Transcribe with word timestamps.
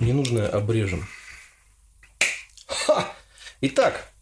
Ненужное 0.00 0.48
обрежем. 0.48 1.08
Ха! 2.66 3.12
Итак, 3.60 4.12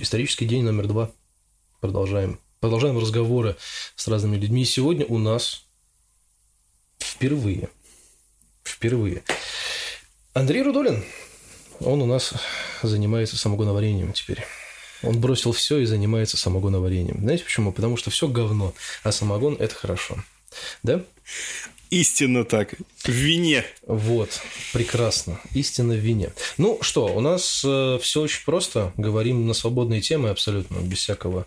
исторический 0.00 0.44
день 0.44 0.64
номер 0.64 0.88
два. 0.88 1.12
Продолжаем. 1.80 2.40
Продолжаем 2.58 2.98
разговоры 2.98 3.56
с 3.94 4.08
разными 4.08 4.36
людьми. 4.36 4.64
сегодня 4.64 5.06
у 5.06 5.18
нас 5.18 5.64
впервые, 6.98 7.68
впервые, 8.64 9.22
Андрей 10.32 10.62
Рудолин. 10.62 11.04
Он 11.78 12.02
у 12.02 12.06
нас 12.06 12.34
занимается 12.82 13.36
самогоноварением 13.36 14.12
теперь. 14.12 14.44
Он 15.04 15.20
бросил 15.20 15.52
все 15.52 15.78
и 15.78 15.84
занимается 15.84 16.36
самогоноварением. 16.36 17.20
Знаете 17.20 17.44
почему? 17.44 17.72
Потому 17.72 17.96
что 17.96 18.10
все 18.10 18.26
говно, 18.26 18.74
а 19.04 19.12
самогон– 19.12 19.54
это 19.60 19.76
хорошо. 19.76 20.16
Да? 20.82 21.04
Истинно 21.90 22.44
так. 22.44 22.74
В 22.98 23.08
вине. 23.08 23.64
Вот, 23.86 24.40
прекрасно. 24.72 25.40
Истинно 25.54 25.94
в 25.94 25.98
вине. 25.98 26.32
Ну 26.58 26.78
что, 26.82 27.06
у 27.06 27.20
нас 27.20 27.62
э, 27.64 27.98
все 28.02 28.20
очень 28.20 28.44
просто. 28.44 28.92
Говорим 28.96 29.46
на 29.46 29.54
свободные 29.54 30.00
темы 30.00 30.30
абсолютно, 30.30 30.76
без 30.80 30.98
всякого... 30.98 31.46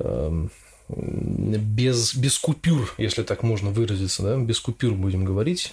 Э, 0.00 0.48
без, 0.88 2.14
без 2.14 2.38
купюр, 2.38 2.94
если 2.96 3.22
так 3.22 3.42
можно 3.42 3.70
выразиться, 3.70 4.22
да, 4.22 4.36
без 4.38 4.58
купюр 4.58 4.94
будем 4.94 5.22
говорить. 5.24 5.70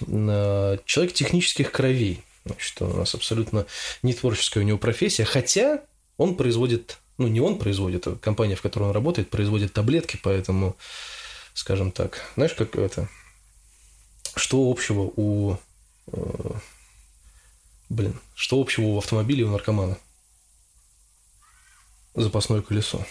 Человек 0.84 1.14
технических 1.14 1.72
кровей. 1.72 2.20
Значит, 2.44 2.82
у 2.82 2.88
нас 2.88 3.14
абсолютно 3.14 3.66
не 4.02 4.12
творческая 4.12 4.60
у 4.60 4.62
него 4.64 4.78
профессия, 4.78 5.24
хотя 5.24 5.80
он 6.18 6.36
производит, 6.36 6.98
ну 7.18 7.28
не 7.28 7.40
он 7.40 7.58
производит, 7.58 8.06
а 8.06 8.16
компания, 8.16 8.56
в 8.56 8.62
которой 8.62 8.84
он 8.84 8.92
работает, 8.92 9.30
производит 9.30 9.72
таблетки, 9.72 10.18
поэтому, 10.22 10.76
скажем 11.54 11.92
так, 11.92 12.20
знаешь, 12.36 12.52
как 12.52 12.76
это, 12.76 13.08
что 14.36 14.70
общего 14.70 15.12
у... 15.16 15.56
Э, 16.12 16.50
блин, 17.88 18.18
что 18.34 18.60
общего 18.60 18.84
у 18.84 18.98
автомобиля 18.98 19.40
и 19.40 19.44
у 19.44 19.50
наркомана? 19.50 19.98
Запасное 22.14 22.62
колесо. 22.62 23.04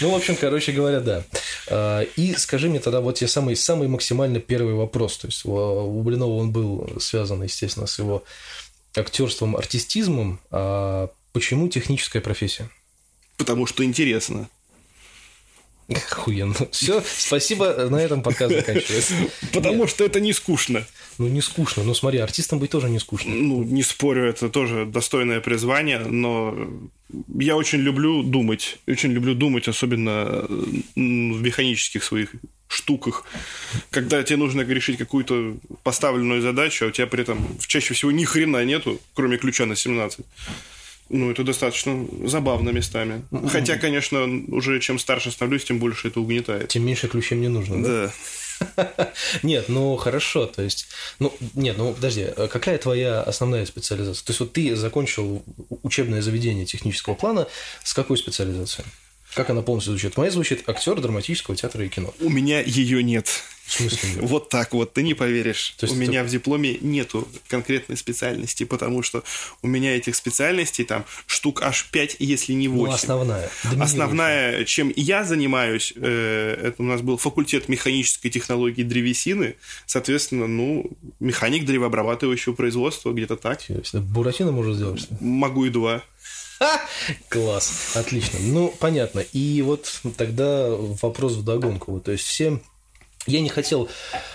Ну, 0.00 0.12
в 0.12 0.14
общем, 0.14 0.36
короче 0.36 0.70
говоря, 0.70 1.00
да. 1.00 1.24
А, 1.68 2.02
и 2.02 2.34
скажи 2.34 2.68
мне 2.68 2.78
тогда, 2.78 3.00
вот 3.00 3.16
тебе 3.16 3.26
самый, 3.26 3.56
самый 3.56 3.88
максимально 3.88 4.38
первый 4.38 4.74
вопрос. 4.74 5.18
То 5.18 5.26
есть 5.26 5.44
у 5.44 6.02
Блинова 6.02 6.34
он 6.34 6.52
был 6.52 6.88
связан, 7.00 7.42
естественно, 7.42 7.88
с 7.88 7.98
его 7.98 8.22
актерством, 8.94 9.56
артистизмом. 9.56 10.38
А 10.52 11.10
почему 11.32 11.68
техническая 11.68 12.22
профессия? 12.22 12.70
Потому 13.36 13.66
что 13.66 13.84
интересно. 13.84 14.48
Охуенно. 15.88 16.54
Все, 16.70 17.02
спасибо, 17.16 17.88
на 17.88 17.96
этом 17.96 18.22
подкаст 18.22 18.54
заканчивается. 18.54 19.14
Потому 19.54 19.80
Нет. 19.80 19.90
что 19.90 20.04
это 20.04 20.20
не 20.20 20.34
скучно. 20.34 20.84
Ну, 21.16 21.28
не 21.28 21.40
скучно. 21.40 21.82
Ну, 21.82 21.94
смотри, 21.94 22.18
артистом 22.18 22.58
быть 22.58 22.70
тоже 22.70 22.90
не 22.90 22.98
скучно. 22.98 23.34
Ну, 23.34 23.62
не 23.62 23.82
спорю, 23.82 24.28
это 24.28 24.50
тоже 24.50 24.84
достойное 24.84 25.40
призвание, 25.40 26.00
но 26.00 26.54
я 27.38 27.56
очень 27.56 27.78
люблю 27.78 28.22
думать. 28.22 28.78
Очень 28.86 29.12
люблю 29.12 29.34
думать, 29.34 29.66
особенно 29.66 30.46
в 30.94 31.42
механических 31.42 32.04
своих 32.04 32.34
штуках, 32.68 33.24
когда 33.88 34.22
тебе 34.22 34.36
нужно 34.36 34.60
решить 34.60 34.98
какую-то 34.98 35.56
поставленную 35.82 36.42
задачу, 36.42 36.84
а 36.84 36.88
у 36.88 36.90
тебя 36.90 37.06
при 37.06 37.22
этом 37.22 37.58
чаще 37.66 37.94
всего 37.94 38.12
ни 38.12 38.24
хрена 38.24 38.62
нету, 38.64 39.00
кроме 39.14 39.38
ключа 39.38 39.64
на 39.64 39.74
17. 39.74 40.20
Ну, 41.10 41.30
это 41.30 41.42
достаточно 41.42 42.06
забавно 42.24 42.70
местами. 42.70 43.22
Хотя, 43.50 43.76
конечно, 43.78 44.26
уже 44.48 44.80
чем 44.80 44.98
старше 44.98 45.30
становлюсь, 45.30 45.64
тем 45.64 45.78
больше 45.78 46.08
это 46.08 46.20
угнетает. 46.20 46.68
Тем 46.68 46.84
меньше 46.84 47.08
ключей 47.08 47.36
мне 47.38 47.48
нужно, 47.48 47.82
да? 47.82 47.88
Да. 47.88 48.12
Нет, 49.42 49.68
ну 49.68 49.96
хорошо, 49.96 50.46
то 50.46 50.62
есть, 50.62 50.88
ну 51.20 51.32
нет, 51.54 51.78
ну 51.78 51.92
подожди, 51.92 52.22
а 52.36 52.48
какая 52.48 52.76
твоя 52.78 53.22
основная 53.22 53.64
специализация? 53.66 54.24
То 54.24 54.30
есть 54.30 54.40
вот 54.40 54.52
ты 54.52 54.74
закончил 54.74 55.44
учебное 55.82 56.22
заведение 56.22 56.66
технического 56.66 57.14
плана 57.14 57.46
с 57.84 57.94
какой 57.94 58.18
специализацией? 58.18 58.86
Как 59.34 59.50
она 59.50 59.62
полностью 59.62 59.92
звучит? 59.92 60.16
Моя 60.16 60.30
звучит 60.30 60.68
актер 60.68 61.00
драматического 61.00 61.56
театра 61.56 61.84
и 61.84 61.88
кино. 61.88 62.14
У 62.20 62.28
меня 62.28 62.60
ее 62.60 63.02
нет. 63.02 63.28
В 63.68 63.72
смысле? 63.72 64.22
Вот 64.22 64.48
так 64.48 64.72
вот, 64.72 64.94
ты 64.94 65.02
не 65.02 65.12
поверишь. 65.12 65.74
То 65.76 65.84
есть 65.84 65.94
у 65.94 66.00
это... 66.00 66.10
меня 66.10 66.24
в 66.24 66.28
дипломе 66.28 66.78
нету 66.80 67.28
конкретной 67.48 67.98
специальности, 67.98 68.64
потому 68.64 69.02
что 69.02 69.22
у 69.60 69.68
меня 69.68 69.94
этих 69.94 70.16
специальностей 70.16 70.86
там 70.86 71.04
штук 71.26 71.60
аж 71.62 71.86
5, 71.90 72.16
если 72.18 72.54
не 72.54 72.66
8. 72.66 72.86
Ну, 72.86 72.94
основная. 72.94 73.50
Основная, 73.78 74.64
чем 74.64 74.90
я 74.96 75.22
занимаюсь, 75.22 75.92
э, 75.94 76.58
это 76.62 76.82
у 76.82 76.86
нас 76.86 77.02
был 77.02 77.18
факультет 77.18 77.68
механической 77.68 78.30
технологии 78.30 78.82
древесины, 78.82 79.56
соответственно, 79.84 80.46
ну, 80.46 80.90
механик 81.20 81.66
древообрабатывающего 81.66 82.54
производства, 82.54 83.12
где-то 83.12 83.36
так. 83.36 83.60
Буратино 83.92 84.50
можешь 84.50 84.76
сделать? 84.76 85.06
Могу 85.20 85.66
и 85.66 85.68
два. 85.68 86.02
Класс, 87.28 87.92
отлично. 87.94 88.38
Ну, 88.40 88.74
понятно. 88.78 89.20
И 89.20 89.62
вот 89.62 90.00
тогда 90.16 90.68
вопрос 90.70 91.34
в 91.34 91.44
догонку. 91.44 92.00
То 92.00 92.12
есть 92.12 92.24
все 92.24 92.60
я 93.28 93.40
не 93.40 93.48
хотел, 93.50 93.88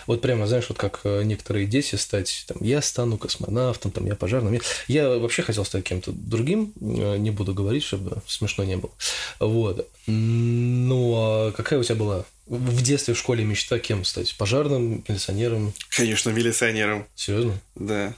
вот 0.06 0.22
прямо, 0.22 0.46
знаешь, 0.46 0.66
вот 0.70 0.78
как 0.78 1.02
э, 1.04 1.24
некоторые 1.24 1.66
дети 1.66 1.96
стать, 1.96 2.46
там, 2.48 2.58
я 2.62 2.82
стану 2.82 3.18
космонавтом, 3.18 3.92
там, 3.92 4.06
я 4.06 4.16
пожарным. 4.16 4.60
Я 4.88 5.10
вообще 5.10 5.42
хотел 5.42 5.66
стать 5.66 5.84
кем-то 5.84 6.12
другим, 6.12 6.74
э, 6.80 7.18
не 7.18 7.32
буду 7.32 7.56
говорить, 7.56 7.84
чтобы 7.84 8.22
смешно 8.28 8.64
не 8.64 8.78
было. 8.78 8.92
Вот. 9.40 9.90
Ну, 10.06 11.14
а 11.16 11.52
какая 11.54 11.80
у 11.80 11.84
тебя 11.84 11.96
была 11.96 12.26
в 12.46 12.82
детстве 12.84 13.16
в 13.16 13.18
школе 13.18 13.44
мечта 13.44 13.80
кем 13.80 14.06
стать? 14.06 14.36
Пожарным, 14.38 15.04
милиционером? 15.08 15.74
Конечно, 15.90 16.30
милиционером. 16.30 17.08
Серьезно? 17.16 17.60
Да. 17.76 18.14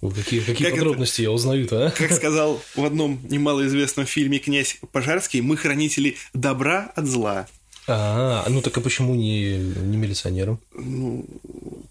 Какие, 0.00 0.40
какие 0.40 0.68
как 0.68 0.78
подробности 0.78 1.20
это, 1.20 1.22
я 1.22 1.30
узнаю-то, 1.32 1.86
а? 1.86 1.90
Как 1.90 2.12
сказал 2.12 2.62
в 2.74 2.84
одном 2.84 3.20
немалоизвестном 3.28 4.06
фильме 4.06 4.38
князь 4.38 4.78
Пожарский, 4.92 5.42
мы 5.42 5.56
хранители 5.56 6.16
добра 6.32 6.90
от 6.96 7.06
зла. 7.06 7.46
А, 7.86 8.46
ну 8.48 8.62
так 8.62 8.76
а 8.78 8.80
почему 8.80 9.14
не, 9.14 9.58
не 9.58 9.96
милиционером? 9.96 10.60
Ну, 10.74 11.26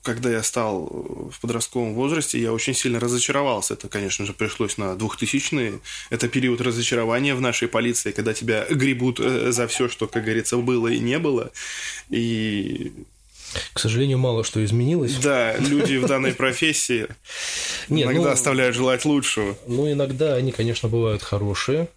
когда 0.02 0.32
я 0.32 0.44
стал 0.44 0.86
в 1.32 1.40
подростковом 1.42 1.94
возрасте, 1.94 2.40
я 2.40 2.54
очень 2.54 2.74
сильно 2.74 3.00
разочаровался. 3.00 3.74
Это, 3.74 3.90
конечно 3.90 4.26
же, 4.26 4.34
пришлось 4.34 4.78
на 4.78 4.94
2000-е. 4.94 5.80
Это 6.10 6.28
период 6.30 6.62
разочарования 6.62 7.36
в 7.36 7.42
нашей 7.42 7.68
полиции, 7.68 8.12
когда 8.12 8.34
тебя 8.34 8.66
гребут 8.70 9.20
э, 9.20 9.52
за 9.52 9.68
все, 9.68 9.90
что, 9.90 10.08
как 10.08 10.24
говорится, 10.24 10.58
было 10.58 10.88
и 10.88 11.00
не 11.00 11.20
было. 11.20 11.52
И 12.10 12.94
к 13.74 13.80
сожалению, 13.80 14.18
мало 14.18 14.44
что 14.44 14.64
изменилось. 14.64 15.16
Да, 15.18 15.58
люди 15.58 15.98
в 15.98 16.06
данной 16.06 16.34
профессии 16.34 17.08
иногда 17.90 18.22
ну, 18.22 18.30
оставляют 18.30 18.76
желать 18.76 19.06
лучшего. 19.06 19.58
Ну, 19.68 19.92
иногда 19.92 20.36
они, 20.36 20.52
конечно, 20.52 20.90
бывают 20.90 21.24
хорошие. 21.24 21.88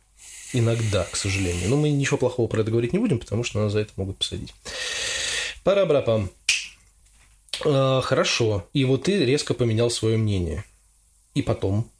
Иногда, 0.54 1.04
к 1.10 1.16
сожалению. 1.16 1.70
Но 1.70 1.76
мы 1.76 1.90
ничего 1.90 2.18
плохого 2.18 2.46
про 2.46 2.60
это 2.60 2.70
говорить 2.70 2.92
не 2.92 2.98
будем, 2.98 3.18
потому 3.18 3.42
что 3.42 3.58
нас 3.58 3.72
за 3.72 3.80
это 3.80 3.92
могут 3.96 4.18
посадить. 4.18 4.52
Пора 5.64 5.86
брапам. 5.86 6.30
А, 7.64 8.02
хорошо. 8.02 8.66
И 8.74 8.84
вот 8.84 9.04
ты 9.04 9.24
резко 9.24 9.54
поменял 9.54 9.90
свое 9.90 10.19
мнение. 10.19 10.64
И 11.34 11.40
потом? 11.40 11.90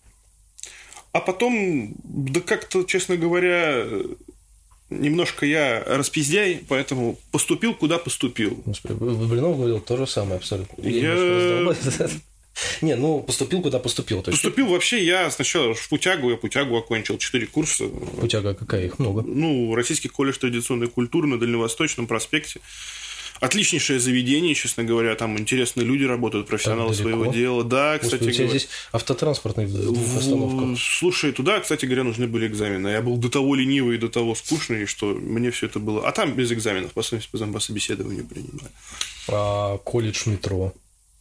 А 1.13 1.21
потом, 1.21 1.95
да 2.05 2.41
как-то, 2.41 2.85
честно 2.85 3.17
говоря, 3.17 3.87
немножко 5.01 5.47
я 5.47 5.83
распиздяй, 5.87 6.61
поэтому 6.69 7.19
поступил, 7.31 7.75
куда 7.75 7.99
поступил. 7.99 8.63
Господи, 8.65 8.95
Блинов 8.95 9.57
говорил 9.57 9.81
то 9.81 9.97
же 9.97 10.07
самое 10.07 10.37
абсолютно. 10.37 10.83
Я... 10.87 12.09
Не, 12.83 12.97
ну, 12.97 13.21
поступил, 13.21 13.63
куда 13.63 13.79
поступил. 13.79 14.23
То 14.23 14.31
есть... 14.31 14.43
Поступил 14.43 14.69
вообще 14.69 15.05
я 15.05 15.31
сначала 15.31 15.75
в 15.75 15.89
Путягу, 15.89 16.31
я 16.31 16.37
Путягу 16.37 16.77
окончил, 16.77 17.17
4 17.17 17.47
курса. 17.47 17.87
Путяга 18.21 18.55
какая 18.55 18.87
их? 18.87 18.99
Много. 18.99 19.23
Ну, 19.23 19.75
Российский 19.75 20.09
колледж 20.09 20.37
традиционной 20.39 20.89
культуры 20.89 21.27
на 21.27 21.39
Дальневосточном 21.39 22.07
проспекте. 22.07 22.61
Отличнейшее 23.43 23.99
заведение, 23.99 24.55
честно 24.55 24.85
говоря, 24.85 25.17
там 25.17 25.37
интересные 25.37 25.85
люди 25.85 26.05
работают, 26.05 26.47
профессионалы 26.47 26.95
своего 26.95 27.27
дела. 27.27 27.65
Да, 27.65 27.99
кстати 27.99 28.23
Господи, 28.23 28.31
у 28.31 28.35
тебя 28.35 28.47
здесь 28.47 28.69
автотранспортная 28.93 29.67
остановка. 29.67 30.81
Слушай, 30.81 31.33
туда, 31.33 31.59
кстати 31.59 31.85
говоря, 31.85 32.05
нужны 32.05 32.29
были 32.29 32.47
экзамены. 32.47 32.87
Я 32.87 33.03
был 33.03 33.17
до 33.17 33.29
того 33.29 33.57
ленивый 33.57 33.97
и 33.97 33.99
до 33.99 34.09
того 34.09 34.37
скучный, 34.37 34.87
что 34.87 35.07
мне 35.07 35.51
все 35.51 35.67
это 35.67 35.81
было... 35.81 36.07
А 36.07 36.13
там 36.13 36.35
без 36.35 36.53
экзаменов, 36.53 36.93
по, 36.93 37.03
по 37.03 37.61
собеседованию 37.61 38.25
принимали. 38.27 38.71
А 39.27 39.77
колледж 39.79 40.29
метро? 40.29 40.73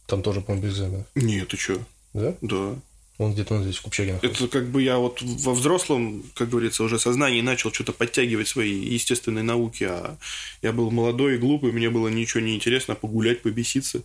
Там 0.06 0.22
тоже, 0.22 0.42
по-моему, 0.42 0.68
без 0.68 0.74
экзаменов. 0.74 1.06
Нет, 1.16 1.48
ты 1.48 1.56
что? 1.56 1.80
Да? 2.14 2.36
Да. 2.40 2.76
Он 3.22 3.32
где-то 3.32 3.54
он 3.54 3.62
здесь, 3.62 3.76
в 3.76 3.82
Купчаге 3.82 4.18
Это 4.22 4.48
как 4.48 4.68
бы 4.68 4.82
я 4.82 4.98
вот 4.98 5.22
во 5.22 5.54
взрослом, 5.54 6.24
как 6.34 6.50
говорится, 6.50 6.82
уже 6.84 6.98
сознании 6.98 7.40
начал 7.40 7.72
что-то 7.72 7.92
подтягивать 7.92 8.48
свои 8.48 8.72
естественные 8.72 9.44
науки, 9.44 9.84
а 9.84 10.16
я 10.62 10.72
был 10.72 10.90
молодой 10.90 11.34
и 11.34 11.38
глупый, 11.38 11.72
мне 11.72 11.90
было 11.90 12.08
ничего 12.08 12.40
не 12.40 12.54
интересно 12.54 12.94
погулять, 12.94 13.42
побеситься. 13.42 14.02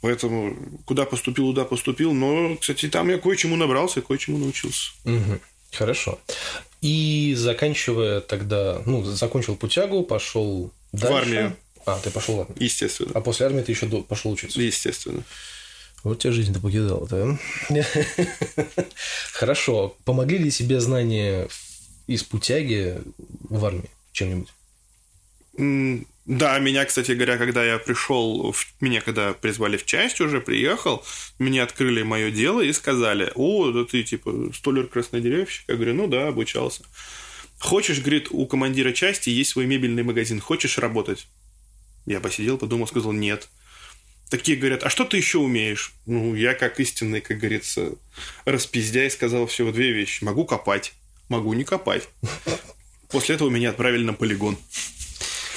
Поэтому 0.00 0.54
куда 0.84 1.06
поступил, 1.06 1.46
туда 1.46 1.64
поступил. 1.64 2.12
Но, 2.12 2.56
кстати, 2.56 2.88
там 2.88 3.08
я 3.08 3.16
кое-чему 3.18 3.56
набрался, 3.56 4.02
кое-чему 4.02 4.36
научился. 4.36 4.90
Угу. 5.04 5.40
Хорошо. 5.72 6.20
И 6.82 7.34
заканчивая 7.36 8.20
тогда, 8.20 8.82
ну, 8.84 9.02
закончил 9.04 9.56
путягу, 9.56 10.02
пошел 10.02 10.72
дальше. 10.92 11.08
В 11.08 11.16
армию. 11.16 11.56
А, 11.86 11.98
ты 11.98 12.10
пошел 12.10 12.36
в 12.36 12.40
армию. 12.40 12.56
Естественно. 12.60 13.12
А 13.14 13.20
после 13.20 13.46
армии 13.46 13.62
ты 13.62 13.72
еще 13.72 13.86
пошел 14.02 14.30
учиться. 14.30 14.60
Естественно. 14.60 15.22
Вот 16.04 16.18
тебя 16.20 16.32
жизнь-то 16.32 16.60
покидала, 16.60 17.06
да? 17.08 17.38
Хорошо. 19.32 19.96
Помогли 20.04 20.38
ли 20.38 20.50
тебе 20.50 20.80
знания 20.80 21.48
из 22.06 22.22
путяги 22.22 22.98
в 23.48 23.64
армии 23.64 23.90
чем-нибудь? 24.12 24.52
Да, 26.26 26.58
меня, 26.58 26.84
кстати 26.84 27.12
говоря, 27.12 27.36
когда 27.36 27.64
я 27.64 27.78
пришел, 27.78 28.52
в- 28.52 28.66
меня 28.80 29.00
когда 29.00 29.34
призвали 29.34 29.76
в 29.76 29.84
часть 29.84 30.20
уже, 30.20 30.40
приехал, 30.40 31.04
мне 31.38 31.62
открыли 31.62 32.02
мое 32.02 32.30
дело 32.30 32.60
и 32.62 32.72
сказали, 32.72 33.30
о, 33.34 33.70
да 33.70 33.84
ты 33.84 34.02
типа 34.02 34.50
столер-краснодеревщик. 34.54 35.64
Я 35.68 35.74
говорю, 35.74 35.94
ну 35.94 36.06
да, 36.06 36.28
обучался. 36.28 36.82
Хочешь, 37.58 38.00
говорит, 38.00 38.28
у 38.30 38.46
командира 38.46 38.92
части 38.92 39.30
есть 39.30 39.50
свой 39.50 39.66
мебельный 39.66 40.02
магазин, 40.02 40.40
хочешь 40.40 40.78
работать? 40.78 41.28
Я 42.06 42.20
посидел, 42.20 42.58
подумал, 42.58 42.86
сказал, 42.86 43.12
нет. 43.12 43.48
Такие 44.34 44.58
говорят, 44.58 44.82
а 44.82 44.90
что 44.90 45.04
ты 45.04 45.16
еще 45.16 45.38
умеешь? 45.38 45.92
Ну, 46.06 46.34
я 46.34 46.54
как 46.54 46.80
истинный, 46.80 47.20
как 47.20 47.38
говорится, 47.38 47.92
распиздяй 48.44 49.08
сказал 49.08 49.46
всего 49.46 49.70
две 49.70 49.92
вещи. 49.92 50.24
Могу 50.24 50.44
копать, 50.44 50.92
могу 51.28 51.52
не 51.52 51.62
копать. 51.62 52.08
После 53.10 53.36
этого 53.36 53.48
меня 53.48 53.70
отправили 53.70 54.02
на 54.02 54.12
полигон. 54.12 54.58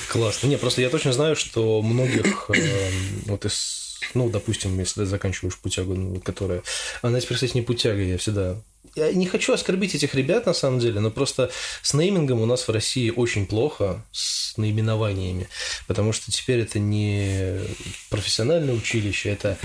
Классно. 0.10 0.46
Не, 0.46 0.60
просто 0.60 0.82
я 0.82 0.92
точно 0.92 1.12
знаю, 1.12 1.36
что 1.36 1.82
многих 1.82 2.52
эм, 2.54 3.24
вот 3.26 3.46
из, 3.46 3.98
ну, 4.14 4.30
допустим, 4.30 4.78
если 4.78 5.00
ты 5.00 5.06
заканчиваешь 5.08 5.58
путягу, 5.58 5.96
ну, 5.96 6.20
которая... 6.20 6.62
Она 7.02 7.20
теперь, 7.20 7.34
кстати, 7.34 7.56
не 7.56 7.64
путяга, 7.64 8.04
я 8.04 8.20
всегда... 8.20 8.62
Я 8.96 9.12
не 9.14 9.28
хочу 9.28 9.54
оскорбить 9.54 9.96
этих 9.96 10.16
ребят, 10.16 10.46
на 10.46 10.54
самом 10.54 10.80
деле, 10.80 11.00
но 11.00 11.12
просто 11.12 11.52
с 11.82 11.94
неймингом 11.94 12.42
у 12.42 12.46
нас 12.46 12.68
в 12.68 12.72
России 12.72 13.10
очень 13.10 13.46
плохо, 13.46 14.04
с 14.12 14.58
наименованиями, 14.58 15.48
потому 15.88 16.14
что 16.14 16.32
теперь 16.32 16.60
это 16.60 16.80
не 16.80 17.60
профессиональное 18.10 18.74
училище, 18.74 19.30
это 19.30 19.58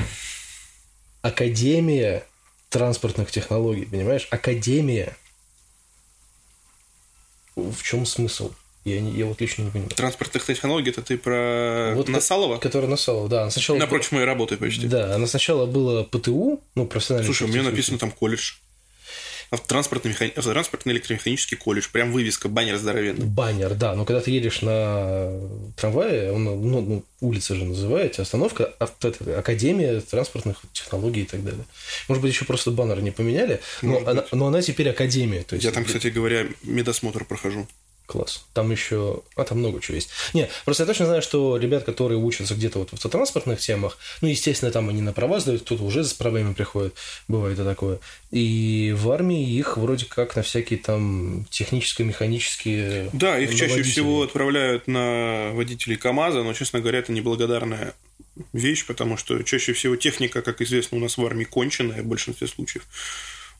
Академия 1.22 2.24
транспортных 2.68 3.30
технологий, 3.30 3.84
понимаешь? 3.84 4.26
Академия. 4.30 5.16
В 7.54 7.82
чем 7.82 8.06
смысл? 8.06 8.52
Я, 8.84 9.00
не, 9.00 9.12
я 9.12 9.26
вот 9.26 9.40
лично 9.40 9.62
не 9.62 9.70
понимаю. 9.70 9.90
Транспортных 9.90 10.44
технологий, 10.44 10.90
это 10.90 11.02
ты 11.02 11.16
про 11.16 11.92
Вот 11.94 12.08
Насалова? 12.08 12.58
Которая 12.58 12.90
Насалова, 12.90 13.28
да. 13.28 13.42
Она 13.42 13.50
сначала... 13.50 13.78
Напротив 13.78 14.10
моей 14.12 14.24
работы 14.24 14.56
почти. 14.56 14.88
Да, 14.88 15.14
она 15.14 15.28
сначала 15.28 15.66
была 15.66 16.02
ПТУ, 16.02 16.60
ну, 16.74 16.86
профессиональный... 16.86 17.26
Слушай, 17.26 17.44
у 17.44 17.52
меня 17.52 17.62
написано 17.62 17.98
там 17.98 18.10
колледж. 18.10 18.54
Автотранспортный, 19.52 20.12
механи... 20.12 20.32
Автотранспортный 20.34 20.94
электромеханический 20.94 21.58
колледж. 21.58 21.88
Прям 21.92 22.10
вывеска, 22.10 22.48
баннер 22.48 22.78
здоровенный. 22.78 23.26
Баннер, 23.26 23.74
да. 23.74 23.94
Но 23.94 24.06
когда 24.06 24.22
ты 24.22 24.30
едешь 24.30 24.62
на 24.62 25.30
трамвае, 25.76 26.32
он, 26.32 26.44
ну, 26.44 26.80
ну, 26.80 27.04
улица 27.20 27.54
же 27.54 27.66
называется, 27.66 28.22
остановка, 28.22 28.72
а- 28.78 28.88
это, 29.02 29.38
Академия 29.38 30.00
транспортных 30.00 30.62
технологий 30.72 31.20
и 31.20 31.26
так 31.26 31.44
далее. 31.44 31.64
Может 32.08 32.22
быть, 32.22 32.32
еще 32.32 32.46
просто 32.46 32.70
баннер 32.70 33.02
не 33.02 33.10
поменяли, 33.10 33.60
но 33.82 33.90
Может 33.92 34.08
она, 34.08 34.22
быть. 34.22 34.32
но 34.32 34.46
она 34.46 34.62
теперь 34.62 34.88
Академия. 34.88 35.42
То 35.42 35.54
есть 35.54 35.66
Я 35.66 35.70
там, 35.70 35.84
кстати 35.84 36.06
говоря, 36.06 36.46
медосмотр 36.62 37.26
прохожу. 37.26 37.68
Класс. 38.12 38.44
Там 38.52 38.70
еще... 38.70 39.22
А, 39.36 39.44
там 39.44 39.60
много 39.60 39.80
чего 39.80 39.94
есть. 39.94 40.10
Не, 40.34 40.50
просто 40.66 40.82
я 40.82 40.86
точно 40.86 41.06
знаю, 41.06 41.22
что 41.22 41.56
ребят, 41.56 41.84
которые 41.84 42.18
учатся 42.18 42.54
где-то 42.54 42.78
вот 42.80 42.90
в 42.90 42.92
автотранспортных 42.92 43.58
темах, 43.58 43.96
ну, 44.20 44.28
естественно, 44.28 44.70
там 44.70 44.90
они 44.90 45.00
на 45.00 45.14
права 45.14 45.40
сдают, 45.40 45.62
кто-то 45.62 45.82
уже 45.82 46.04
с 46.04 46.12
правами 46.12 46.52
приходит, 46.52 46.94
бывает 47.26 47.58
и 47.58 47.64
такое. 47.64 48.00
И 48.30 48.94
в 48.94 49.10
армии 49.10 49.50
их 49.50 49.78
вроде 49.78 50.04
как 50.04 50.36
на 50.36 50.42
всякие 50.42 50.78
там 50.78 51.46
техническо-механические... 51.48 53.08
Да, 53.14 53.38
их 53.38 53.54
чаще 53.54 53.82
всего 53.82 54.24
отправляют 54.24 54.88
на 54.88 55.52
водителей 55.54 55.96
КАМАЗа, 55.96 56.42
но, 56.42 56.52
честно 56.52 56.80
говоря, 56.80 56.98
это 56.98 57.12
неблагодарная 57.12 57.94
вещь, 58.52 58.84
потому 58.84 59.16
что 59.16 59.42
чаще 59.42 59.72
всего 59.72 59.96
техника, 59.96 60.42
как 60.42 60.60
известно, 60.60 60.98
у 60.98 61.00
нас 61.00 61.16
в 61.16 61.24
армии 61.24 61.44
конченая 61.44 62.02
в 62.02 62.06
большинстве 62.06 62.46
случаев. 62.46 62.84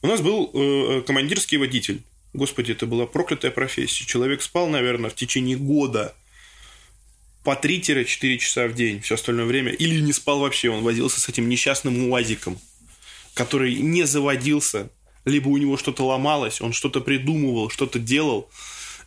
У 0.03 0.07
нас 0.07 0.21
был 0.21 0.51
э, 0.53 1.01
командирский 1.07 1.57
водитель. 1.57 2.03
Господи, 2.33 2.71
это 2.71 2.87
была 2.87 3.05
проклятая 3.05 3.51
профессия. 3.51 4.05
Человек 4.05 4.41
спал, 4.41 4.67
наверное, 4.67 5.09
в 5.09 5.15
течение 5.15 5.55
года 5.55 6.15
по 7.43 7.51
3-4 7.51 8.37
часа 8.37 8.67
в 8.67 8.73
день 8.73 9.01
все 9.01 9.15
остальное 9.15 9.45
время. 9.45 9.71
Или 9.71 9.99
не 9.99 10.13
спал 10.13 10.39
вообще, 10.39 10.69
он 10.69 10.83
возился 10.83 11.21
с 11.21 11.29
этим 11.29 11.47
несчастным 11.47 12.09
УАЗиком, 12.09 12.57
который 13.33 13.75
не 13.75 14.03
заводился, 14.03 14.89
либо 15.25 15.49
у 15.49 15.57
него 15.57 15.77
что-то 15.77 16.05
ломалось, 16.05 16.61
он 16.61 16.73
что-то 16.73 17.01
придумывал, 17.01 17.69
что-то 17.69 17.99
делал. 17.99 18.49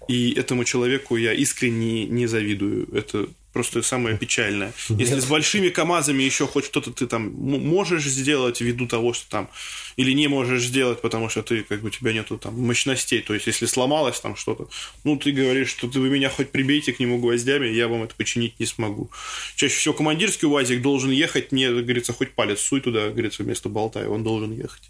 И 0.09 0.33
этому 0.33 0.65
человеку 0.65 1.17
я 1.17 1.33
искренне 1.33 2.07
не 2.07 2.27
завидую. 2.27 2.89
Это 2.95 3.29
просто 3.57 3.81
самое 3.81 4.19
печальное. 4.19 4.75
Если 4.91 5.19
с 5.19 5.25
большими 5.25 5.71
КАМАЗами 5.71 6.23
еще 6.23 6.47
хоть 6.47 6.67
что-то 6.67 6.93
ты 6.93 7.07
там 7.07 7.33
можешь 7.33 8.05
сделать 8.05 8.61
ввиду 8.61 8.87
того, 8.87 9.15
что 9.15 9.31
там 9.31 9.49
или 9.97 10.13
не 10.13 10.29
можешь 10.29 10.65
сделать, 10.65 11.01
потому 11.01 11.31
что 11.31 11.43
ты 11.43 11.63
как 11.63 11.81
бы 11.81 11.89
у 11.89 11.91
тебя 11.91 12.13
нету 12.13 12.37
там 12.37 12.61
мощностей. 12.61 13.23
То 13.23 13.33
есть, 13.33 13.47
если 13.47 13.65
сломалось 13.65 14.21
там 14.21 14.37
что-то, 14.37 14.69
ну 15.05 15.17
ты 15.17 15.33
говоришь, 15.33 15.71
что 15.71 15.89
ты 15.89 16.01
вы 16.01 16.11
меня 16.11 16.29
хоть 16.29 16.51
прибейте 16.51 16.93
к 16.93 17.01
нему 17.01 17.19
гвоздями, 17.19 17.69
я 17.69 17.89
вам 17.89 18.03
это 18.03 18.15
починить 18.15 18.61
не 18.61 18.67
смогу. 18.67 19.11
Чаще 19.55 19.75
всего 19.75 19.95
командирский 19.95 20.47
УАЗик 20.47 20.83
должен 20.83 21.11
ехать, 21.11 21.51
не, 21.51 21.71
говорится, 21.71 22.13
хоть 22.13 22.35
палец 22.35 22.61
суй 22.61 22.83
туда, 22.83 23.09
говорится, 23.09 23.43
вместо 23.43 23.71
болтая, 23.71 24.07
он 24.11 24.23
должен 24.23 24.53
ехать. 24.53 24.83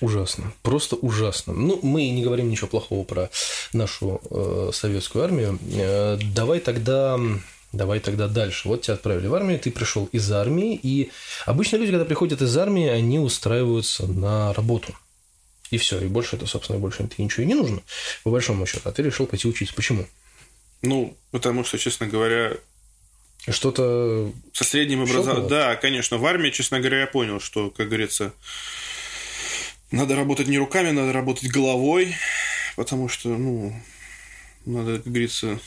Ужасно. 0.00 0.52
Просто 0.62 0.96
ужасно. 0.96 1.52
Ну, 1.52 1.78
мы 1.82 2.10
не 2.10 2.24
говорим 2.24 2.50
ничего 2.50 2.66
плохого 2.66 3.04
про 3.04 3.30
нашу 3.72 4.20
э, 4.30 4.70
советскую 4.72 5.24
армию. 5.24 5.58
Э, 5.72 6.18
давай 6.34 6.58
тогда... 6.58 7.20
Давай 7.74 7.98
тогда 7.98 8.28
дальше. 8.28 8.68
Вот 8.68 8.82
тебя 8.82 8.94
отправили 8.94 9.26
в 9.26 9.34
армию, 9.34 9.58
ты 9.58 9.72
пришел 9.72 10.08
из 10.12 10.30
армии, 10.30 10.78
и 10.80 11.10
обычно 11.44 11.76
люди, 11.76 11.90
когда 11.90 12.04
приходят 12.04 12.40
из 12.40 12.56
армии, 12.56 12.86
они 12.86 13.18
устраиваются 13.18 14.06
на 14.06 14.52
работу. 14.54 14.94
И 15.70 15.78
все, 15.78 16.00
и 16.00 16.06
больше 16.06 16.36
это, 16.36 16.46
собственно, 16.46 16.78
больше 16.78 16.98
тебе 17.08 17.24
ничего 17.24 17.42
и 17.42 17.46
не 17.46 17.54
нужно, 17.54 17.82
по 18.22 18.30
большому 18.30 18.64
счету. 18.64 18.88
А 18.88 18.92
ты 18.92 19.02
решил 19.02 19.26
пойти 19.26 19.48
учиться. 19.48 19.74
Почему? 19.74 20.06
Ну, 20.82 21.16
потому 21.32 21.64
что, 21.64 21.76
честно 21.78 22.06
говоря, 22.06 22.56
Что-то 23.48 24.32
со 24.52 24.64
средним 24.64 25.02
образованием... 25.02 25.48
Да, 25.48 25.76
конечно, 25.76 26.16
в 26.16 26.24
армии, 26.24 26.50
честно 26.50 26.78
говоря, 26.80 27.00
я 27.00 27.06
понял, 27.06 27.40
что, 27.40 27.70
как 27.70 27.88
говорится, 27.88 28.32
надо 29.90 30.16
работать 30.16 30.48
не 30.48 30.58
руками, 30.58 30.92
надо 30.92 31.12
работать 31.12 31.50
головой, 31.50 32.14
потому 32.74 33.08
что, 33.08 33.28
ну, 33.28 33.78
надо, 34.64 34.96
как 34.96 35.12
говорится, 35.12 35.58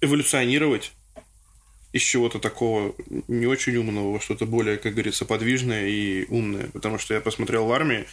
эволюционировать 0.00 0.92
из 1.92 2.02
чего-то 2.02 2.38
такого 2.38 2.94
не 3.28 3.46
очень 3.46 3.76
умного 3.76 4.20
что-то 4.20 4.44
более, 4.44 4.76
как 4.76 4.92
говорится, 4.92 5.24
подвижное 5.24 5.88
и 5.88 6.26
умное. 6.28 6.68
Потому 6.72 6.98
что 6.98 7.14
я 7.14 7.20
посмотрел 7.20 7.66
в 7.66 7.72
армии 7.72 8.06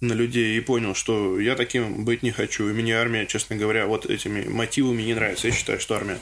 на 0.00 0.12
людей 0.12 0.56
и 0.56 0.60
понял, 0.60 0.94
что 0.94 1.40
я 1.40 1.56
таким 1.56 2.04
быть 2.04 2.22
не 2.22 2.30
хочу. 2.30 2.68
И 2.68 2.72
мне 2.72 2.94
армия, 2.94 3.26
честно 3.26 3.56
говоря, 3.56 3.86
вот 3.86 4.06
этими 4.06 4.46
мотивами 4.46 5.02
не 5.02 5.14
нравится. 5.14 5.48
Я 5.48 5.54
считаю, 5.54 5.80
что 5.80 5.96
армия 5.96 6.18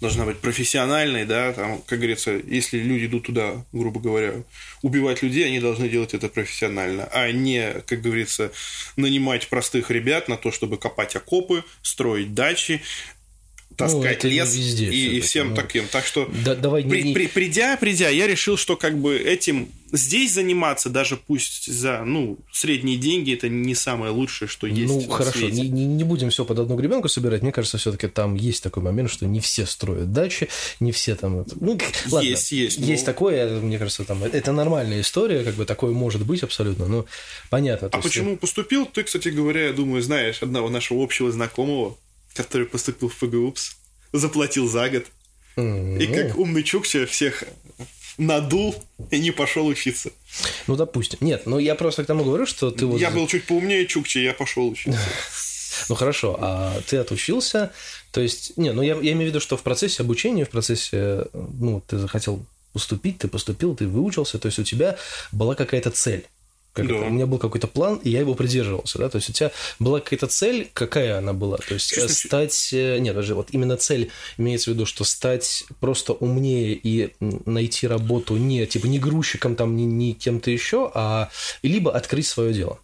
должна 0.00 0.24
быть 0.24 0.38
профессиональной, 0.38 1.26
да, 1.26 1.52
там, 1.52 1.82
как 1.86 1.98
говорится, 1.98 2.30
если 2.32 2.78
люди 2.78 3.04
идут 3.04 3.26
туда, 3.26 3.64
грубо 3.72 4.00
говоря, 4.00 4.32
убивать 4.80 5.22
людей, 5.22 5.46
они 5.46 5.60
должны 5.60 5.90
делать 5.90 6.14
это 6.14 6.30
профессионально, 6.30 7.04
а 7.12 7.30
не, 7.30 7.82
как 7.86 8.00
говорится, 8.00 8.50
нанимать 8.96 9.48
простых 9.48 9.90
ребят 9.90 10.28
на 10.28 10.38
то, 10.38 10.50
чтобы 10.50 10.78
копать 10.78 11.16
окопы, 11.16 11.64
строить 11.82 12.32
дачи, 12.32 12.80
таскать 13.80 14.24
Ну, 14.24 14.30
лес 14.30 14.54
везде 14.54 14.86
и, 14.90 15.16
и 15.16 15.20
всем 15.20 15.50
ну. 15.50 15.56
таким. 15.56 15.86
Так 15.88 16.04
что 16.06 16.30
Да, 16.44 16.54
давай 16.54 16.84
при- 16.84 17.02
не- 17.02 17.14
при- 17.14 17.26
придя, 17.26 17.76
придя, 17.76 18.08
я 18.08 18.26
решил, 18.26 18.56
что 18.56 18.76
как 18.76 18.96
бы 18.98 19.16
этим 19.16 19.68
здесь 19.92 20.32
заниматься, 20.34 20.88
даже 20.88 21.16
пусть 21.16 21.66
за 21.66 22.04
ну 22.04 22.38
средние 22.52 22.96
деньги, 22.96 23.34
это 23.34 23.48
не 23.48 23.74
самое 23.74 24.12
лучшее, 24.12 24.46
что 24.48 24.68
есть. 24.68 24.86
Ну, 24.92 25.00
хорошо, 25.08 25.38
свете. 25.40 25.62
не, 25.62 25.68
не- 25.68 25.84
не 25.86 26.04
будем 26.04 26.30
все 26.30 26.44
под 26.44 26.60
одну 26.60 26.76
гребенку 26.76 27.08
собирать. 27.08 27.42
Мне 27.42 27.50
кажется, 27.50 27.76
все-таки 27.78 28.06
там 28.06 28.36
есть 28.36 28.62
такой 28.62 28.82
момент, 28.84 29.10
что 29.10 29.26
не 29.26 29.40
все 29.40 29.66
строят 29.66 30.12
дачи, 30.12 30.48
не 30.78 30.92
все 30.92 31.16
там... 31.16 31.44
Ну, 31.60 31.78
ладно, 32.10 32.26
Есть, 32.28 32.52
есть, 32.52 32.78
Есть 32.78 33.02
но- 33.02 33.12
такое, 33.12 33.60
мне 33.60 33.78
кажется, 33.78 34.04
там 34.04 34.22
это 34.22 34.52
нормальная 34.52 35.00
история, 35.00 35.42
как 35.42 35.54
бы 35.54 35.64
такое 35.64 35.90
может 35.92 36.24
быть 36.24 36.42
абсолютно, 36.44 36.86
ну, 36.86 37.06
понятно. 37.48 37.88
А 37.90 37.96
есть- 37.96 38.06
почему 38.08 38.36
поступил? 38.36 38.86
Ты, 38.86 39.02
кстати 39.02 39.28
говоря, 39.28 39.66
я 39.66 39.72
думаю, 39.72 40.02
знаешь 40.02 40.40
одного 40.40 40.68
нашего 40.70 41.02
общего 41.02 41.32
знакомого, 41.32 41.96
который 42.34 42.66
поступил 42.66 43.08
в 43.08 43.14
ФГУПС, 43.14 43.76
заплатил 44.12 44.68
за 44.68 44.88
год. 44.88 45.06
И 45.56 46.06
как 46.06 46.38
умный 46.38 46.62
чукча 46.62 47.06
всех 47.06 47.44
надул 48.18 48.74
и 49.10 49.18
не 49.18 49.30
пошел 49.30 49.66
учиться. 49.66 50.10
Ну, 50.66 50.76
допустим. 50.76 51.18
Нет, 51.20 51.46
ну 51.46 51.58
я 51.58 51.74
просто 51.74 52.04
к 52.04 52.06
тому 52.06 52.24
говорю, 52.24 52.46
что 52.46 52.70
ты 52.70 52.86
вот... 52.86 53.00
Я 53.00 53.10
был 53.10 53.26
чуть 53.26 53.44
поумнее 53.44 53.86
чукча, 53.86 54.20
я 54.20 54.34
пошел 54.34 54.68
учиться. 54.68 55.00
Ну 55.88 55.94
хорошо, 55.94 56.36
а 56.40 56.80
ты 56.88 56.98
отучился, 56.98 57.72
то 58.10 58.20
есть, 58.20 58.56
не, 58.58 58.72
ну 58.72 58.82
я, 58.82 58.94
я 58.94 59.12
имею 59.12 59.26
в 59.26 59.28
виду, 59.28 59.40
что 59.40 59.56
в 59.56 59.62
процессе 59.62 60.02
обучения, 60.02 60.44
в 60.44 60.50
процессе, 60.50 61.24
ну, 61.32 61.82
ты 61.86 61.96
захотел 61.96 62.44
поступить, 62.72 63.18
ты 63.18 63.28
поступил, 63.28 63.74
ты 63.74 63.86
выучился, 63.86 64.38
то 64.38 64.46
есть 64.46 64.58
у 64.58 64.64
тебя 64.64 64.98
была 65.32 65.54
какая-то 65.54 65.90
цель. 65.90 66.26
Как 66.72 66.86
Да. 66.86 66.94
это? 66.96 67.06
У 67.06 67.10
меня 67.10 67.26
был 67.26 67.38
какой-то 67.38 67.66
план, 67.66 67.96
и 68.04 68.10
я 68.10 68.20
его 68.20 68.34
придерживался, 68.34 68.98
да? 68.98 69.08
То 69.08 69.16
есть 69.16 69.28
у 69.30 69.32
тебя 69.32 69.50
была 69.78 70.00
какая-то 70.00 70.28
цель, 70.28 70.70
какая 70.72 71.18
она 71.18 71.32
была? 71.32 71.56
То 71.58 71.74
есть 71.74 71.92
э, 71.92 71.96
Честно, 71.96 72.28
стать... 72.28 72.68
э, 72.72 72.98
Нет, 72.98 73.14
даже 73.14 73.34
вот 73.34 73.48
именно 73.50 73.76
цель 73.76 74.10
имеется 74.38 74.70
в 74.70 74.74
виду, 74.74 74.86
что 74.86 75.04
стать 75.04 75.64
просто 75.80 76.12
умнее 76.12 76.74
и 76.74 77.12
найти 77.20 77.86
работу 77.86 78.36
не, 78.36 78.66
типа, 78.66 78.86
не 78.86 78.98
грузчиком 78.98 79.56
там, 79.56 79.76
не, 79.76 79.84
не 79.84 80.14
кем-то 80.14 80.50
еще, 80.50 80.90
а 80.94 81.30
либо 81.62 81.92
открыть 81.92 82.26
свое 82.26 82.52
дело. 82.54 82.78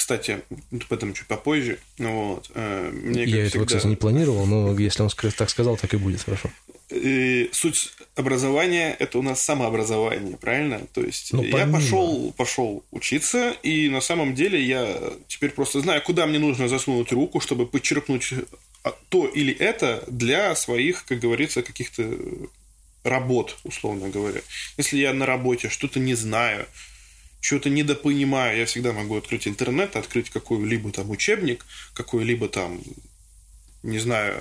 Кстати, 0.00 0.40
об 0.72 0.92
этом 0.92 1.12
чуть 1.12 1.26
попозже. 1.26 1.78
Вот. 1.98 2.50
э, 2.54 2.90
Мне, 2.90 3.24
я 3.24 3.44
этого, 3.44 3.48
всегда, 3.50 3.66
кстати, 3.66 3.86
не 3.86 3.96
планировал, 3.96 4.46
но 4.46 4.74
если 4.78 5.02
он 5.02 5.10
так 5.36 5.50
сказал, 5.50 5.76
так 5.76 5.92
и 5.92 5.98
будет, 5.98 6.22
хорошо. 6.22 6.50
э, 6.88 7.48
суть 7.52 7.92
образования 8.16 8.96
это 8.98 9.18
у 9.18 9.22
нас 9.22 9.42
самообразование, 9.42 10.38
правильно? 10.38 10.80
То 10.94 11.02
есть 11.02 11.34
Ну, 11.34 11.42
я 11.42 11.66
пошел, 11.66 12.32
пошел 12.34 12.82
учиться, 12.90 13.50
и 13.62 13.90
на 13.90 14.00
самом 14.00 14.34
деле 14.34 14.58
я 14.64 14.98
теперь 15.28 15.50
просто 15.50 15.82
знаю, 15.82 16.00
куда 16.00 16.26
мне 16.26 16.38
нужно 16.38 16.66
засунуть 16.66 17.12
руку, 17.12 17.38
чтобы 17.40 17.66
подчеркнуть 17.66 18.32
а, 18.82 18.94
то 19.10 19.26
или 19.26 19.52
это 19.52 20.02
для 20.06 20.54
своих, 20.54 21.04
как 21.04 21.18
говорится, 21.18 21.60
каких-то 21.60 22.10
работ, 23.04 23.58
условно 23.64 24.08
говоря. 24.08 24.40
Если 24.78 24.96
я 24.96 25.12
на 25.12 25.26
работе 25.26 25.68
что-то 25.68 26.00
не 26.00 26.14
знаю, 26.14 26.64
что-то 27.40 27.70
недопонимаю, 27.70 28.58
я 28.58 28.66
всегда 28.66 28.92
могу 28.92 29.16
открыть 29.16 29.48
интернет, 29.48 29.96
открыть 29.96 30.30
какой-либо 30.30 30.92
там 30.92 31.10
учебник, 31.10 31.64
какой-либо 31.94 32.48
там 32.48 32.80
не 33.82 33.98
знаю, 33.98 34.36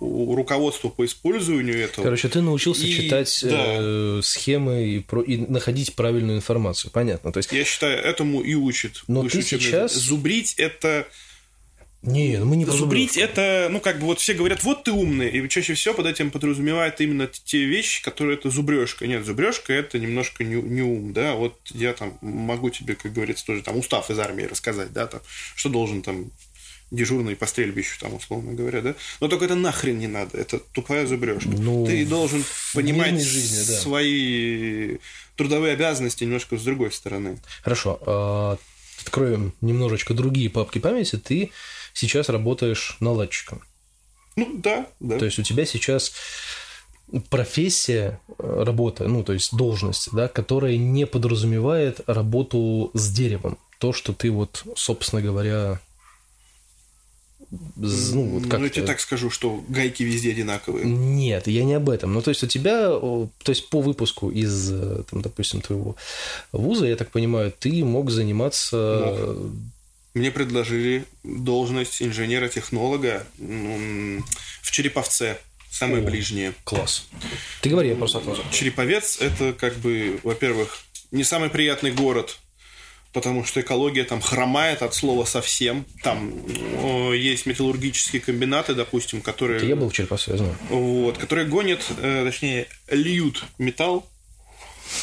руководство 0.00 0.88
по 0.88 1.04
использованию 1.04 1.80
этого. 1.82 2.04
Короче, 2.04 2.28
ты 2.28 2.40
научился 2.42 2.86
И- 2.86 2.92
читать 2.94 3.40
да. 3.42 3.64
э, 3.78 4.20
схемы 4.22 4.86
и, 4.88 5.00
про- 5.00 5.22
и 5.22 5.36
находить 5.36 5.96
правильную 5.96 6.38
информацию. 6.38 6.92
Понятно. 6.92 7.32
То 7.32 7.38
есть, 7.38 7.50
Я 7.50 7.64
считаю, 7.64 7.98
этому 7.98 8.40
и 8.40 8.54
учат. 8.54 9.02
Но 9.08 9.28
ты 9.28 9.42
сейчас-. 9.42 9.94
Зубрить 9.94 10.54
это... 10.58 11.08
не, 12.04 12.36
ну 12.38 12.44
мы 12.44 12.56
не 12.56 12.64
Зубрить 12.64 13.16
это, 13.16 13.68
ну, 13.70 13.80
как 13.80 13.98
бы 13.98 14.06
вот 14.06 14.20
все 14.20 14.34
говорят, 14.34 14.62
вот 14.62 14.84
ты 14.84 14.92
умный, 14.92 15.28
и 15.30 15.48
чаще 15.48 15.74
всего 15.74 15.94
под 15.94 16.06
этим 16.06 16.30
подразумевают 16.30 17.00
именно 17.00 17.26
те 17.26 17.64
вещи, 17.64 18.02
которые 18.02 18.36
это 18.36 18.50
зубрежка. 18.50 19.06
Нет, 19.06 19.24
зубрежка 19.24 19.72
это 19.72 19.98
немножко 19.98 20.44
не, 20.44 20.56
не 20.56 20.82
ум, 20.82 21.12
да, 21.12 21.34
вот 21.34 21.58
я 21.70 21.92
там 21.94 22.18
могу 22.20 22.70
тебе, 22.70 22.94
как 22.94 23.12
говорится, 23.12 23.46
тоже 23.46 23.62
там 23.62 23.76
устав 23.76 24.10
из 24.10 24.18
армии 24.18 24.44
рассказать, 24.44 24.92
да, 24.92 25.06
там, 25.06 25.20
что 25.54 25.68
должен 25.70 26.02
там 26.02 26.30
дежурный 26.90 27.36
по 27.36 27.46
стрельбищу, 27.46 27.98
там, 27.98 28.14
условно 28.14 28.52
говоря, 28.52 28.80
да. 28.80 28.94
Но 29.20 29.28
только 29.28 29.46
это 29.46 29.54
нахрен 29.54 29.98
не 29.98 30.06
надо, 30.06 30.38
это 30.38 30.58
тупая 30.58 31.06
зубрежка. 31.06 31.48
Ну, 31.48 31.86
ты 31.86 32.04
должен 32.04 32.44
понимать 32.74 33.20
жизни, 33.20 33.64
да. 33.66 33.80
свои 33.80 34.98
трудовые 35.36 35.72
обязанности 35.72 36.24
немножко 36.24 36.56
с 36.56 36.62
другой 36.62 36.92
стороны. 36.92 37.38
Хорошо. 37.62 37.98
а, 38.06 38.58
откроем 39.00 39.52
немножечко 39.60 40.14
другие 40.14 40.50
папки 40.50 40.78
памяти. 40.78 41.16
Ты 41.16 41.50
сейчас 41.94 42.28
работаешь 42.28 42.98
наладчиком. 43.00 43.62
Ну, 44.36 44.50
да, 44.58 44.86
да. 45.00 45.18
То 45.18 45.24
есть 45.24 45.38
у 45.38 45.42
тебя 45.42 45.64
сейчас 45.64 46.12
профессия, 47.30 48.20
э, 48.38 48.62
работа, 48.64 49.06
ну, 49.08 49.22
то 49.22 49.32
есть 49.32 49.56
должность, 49.56 50.08
да, 50.12 50.28
которая 50.28 50.76
не 50.76 51.06
подразумевает 51.06 52.00
работу 52.06 52.90
с 52.94 53.12
деревом. 53.12 53.58
То, 53.78 53.92
что 53.92 54.12
ты 54.12 54.30
вот, 54.30 54.64
собственно 54.76 55.22
говоря, 55.22 55.80
ну, 57.76 58.24
вот 58.24 58.48
как 58.48 58.58
ну, 58.58 58.66
я 58.66 58.70
тебе 58.70 58.86
так 58.86 59.00
скажу, 59.00 59.30
что 59.30 59.62
гайки 59.68 60.02
везде 60.02 60.30
одинаковые. 60.30 60.84
Нет, 60.86 61.46
я 61.46 61.64
не 61.64 61.74
об 61.74 61.88
этом. 61.88 62.12
Ну, 62.12 62.22
то 62.22 62.30
есть 62.30 62.42
у 62.42 62.46
тебя, 62.46 62.88
то 62.88 63.30
есть 63.46 63.68
по 63.68 63.80
выпуску 63.80 64.30
из, 64.30 64.72
э, 64.72 65.02
там, 65.08 65.22
допустим, 65.22 65.60
твоего 65.60 65.96
вуза, 66.50 66.86
я 66.86 66.96
так 66.96 67.10
понимаю, 67.10 67.52
ты 67.56 67.84
мог 67.84 68.10
заниматься... 68.10 68.76
э, 68.76 69.50
Мне 70.14 70.30
предложили 70.30 71.04
должность 71.24 72.00
инженера-технолога 72.00 73.26
в 73.38 74.70
Череповце, 74.70 75.38
самое 75.70 76.02
О. 76.02 76.06
ближнее. 76.06 76.54
Класс. 76.62 77.08
Ты 77.60 77.70
говори, 77.70 77.88
я 77.88 77.96
просто 77.96 78.18
отложу. 78.18 78.42
Череповец– 78.52 79.18
это, 79.20 79.52
как 79.52 79.74
бы, 79.76 80.20
во-первых, 80.22 80.78
не 81.10 81.24
самый 81.24 81.50
приятный 81.50 81.90
город, 81.90 82.38
потому 83.12 83.44
что 83.44 83.60
экология 83.60 84.04
там 84.04 84.20
хромает 84.20 84.82
от 84.82 84.94
слова 84.94 85.24
совсем. 85.24 85.84
Там 86.04 86.32
есть 87.12 87.46
металлургические 87.46 88.22
комбинаты, 88.22 88.74
допустим, 88.74 89.20
которые... 89.20 89.68
Я 89.68 89.74
был 89.74 89.88
в 89.88 89.92
Череповце, 89.92 90.30
я 90.32 90.36
знаю. 90.36 90.56
Вот, 90.68 91.18
которые 91.18 91.48
гонят, 91.48 91.84
э, 91.98 92.24
точнее, 92.24 92.68
льют 92.88 93.44
металл 93.58 94.08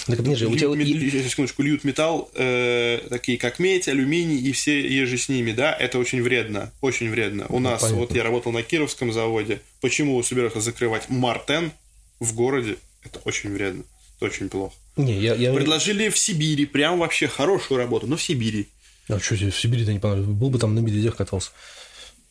Так, 0.07 0.17
подожди, 0.17 0.45
у 0.45 0.55
тебя... 0.55 0.69
Льют, 0.69 1.13
сейчас, 1.13 1.31
секундочку, 1.31 1.61
льют 1.61 1.83
металл, 1.83 2.29
э, 2.35 2.99
такие 3.09 3.37
как 3.37 3.59
медь, 3.59 3.87
алюминий 3.87 4.37
и 4.37 4.51
все 4.51 4.81
еже 4.81 5.17
с 5.17 5.29
ними, 5.29 5.51
да, 5.51 5.73
это 5.73 5.99
очень 5.99 6.21
вредно, 6.21 6.71
очень 6.81 7.09
вредно. 7.09 7.45
У 7.49 7.59
нас, 7.59 7.81
Ну, 7.81 7.87
понятно. 7.87 8.01
вот 8.07 8.15
я 8.15 8.23
работал 8.23 8.51
на 8.51 8.63
Кировском 8.63 9.11
заводе, 9.13 9.61
почему 9.79 10.21
собираются 10.23 10.61
закрывать 10.61 11.09
Мартен 11.09 11.71
в 12.19 12.33
городе, 12.33 12.77
это 13.03 13.19
очень 13.25 13.51
вредно, 13.51 13.83
это 14.17 14.25
очень 14.25 14.49
плохо. 14.49 14.73
Не, 14.97 15.13
я... 15.19 15.35
я... 15.35 15.53
Предложили 15.53 16.09
в 16.09 16.17
Сибири, 16.17 16.65
прям 16.65 16.99
вообще 16.99 17.27
хорошую 17.27 17.77
работу, 17.77 18.07
но 18.07 18.17
в 18.17 18.21
Сибири. 18.21 18.67
А 19.07 19.19
что 19.19 19.37
тебе 19.37 19.51
в 19.51 19.59
Сибири-то 19.59 19.91
не 19.93 19.99
понравилось? 19.99 20.29
Был 20.29 20.49
бы 20.49 20.59
там 20.59 20.75
на 20.75 20.79
медведях 20.79 21.15
катался. 21.15 21.51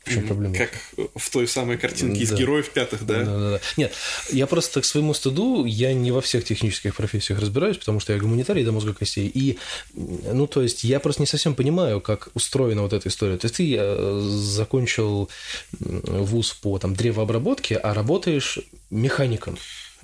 В 0.04 0.14
чем 0.14 0.26
проблема? 0.26 0.54
Как 0.54 0.70
в 1.14 1.30
той 1.30 1.46
самой 1.46 1.76
картинке 1.76 2.22
из 2.22 2.30
Да. 2.30 2.36
героев 2.36 2.70
пятых, 2.70 3.04
да? 3.04 3.18
Да, 3.18 3.24
да, 3.38 3.50
да. 3.50 3.60
Нет, 3.76 3.92
я 4.30 4.46
просто 4.46 4.80
к 4.80 4.84
своему 4.84 5.12
стыду, 5.12 5.66
я 5.66 5.92
не 5.92 6.10
во 6.10 6.20
всех 6.22 6.44
технических 6.44 6.96
профессиях 6.96 7.38
разбираюсь, 7.38 7.76
потому 7.76 8.00
что 8.00 8.12
я 8.14 8.18
гуманитарий 8.18 8.64
до 8.64 8.72
мозга 8.72 8.94
костей. 8.94 9.30
И, 9.32 9.58
ну, 9.94 10.46
то 10.46 10.62
есть, 10.62 10.84
я 10.84 11.00
просто 11.00 11.22
не 11.22 11.26
совсем 11.26 11.54
понимаю, 11.54 12.00
как 12.00 12.28
устроена 12.34 12.82
вот 12.82 12.92
эта 12.94 13.08
история. 13.08 13.36
То 13.36 13.44
есть, 13.44 13.56
ты 13.56 13.76
э, 13.78 14.20
закончил 14.22 15.28
вуз 15.78 16.54
по 16.54 16.78
там, 16.78 16.94
древообработке, 16.94 17.76
а 17.76 17.92
работаешь 17.92 18.58
механиком. 18.88 19.58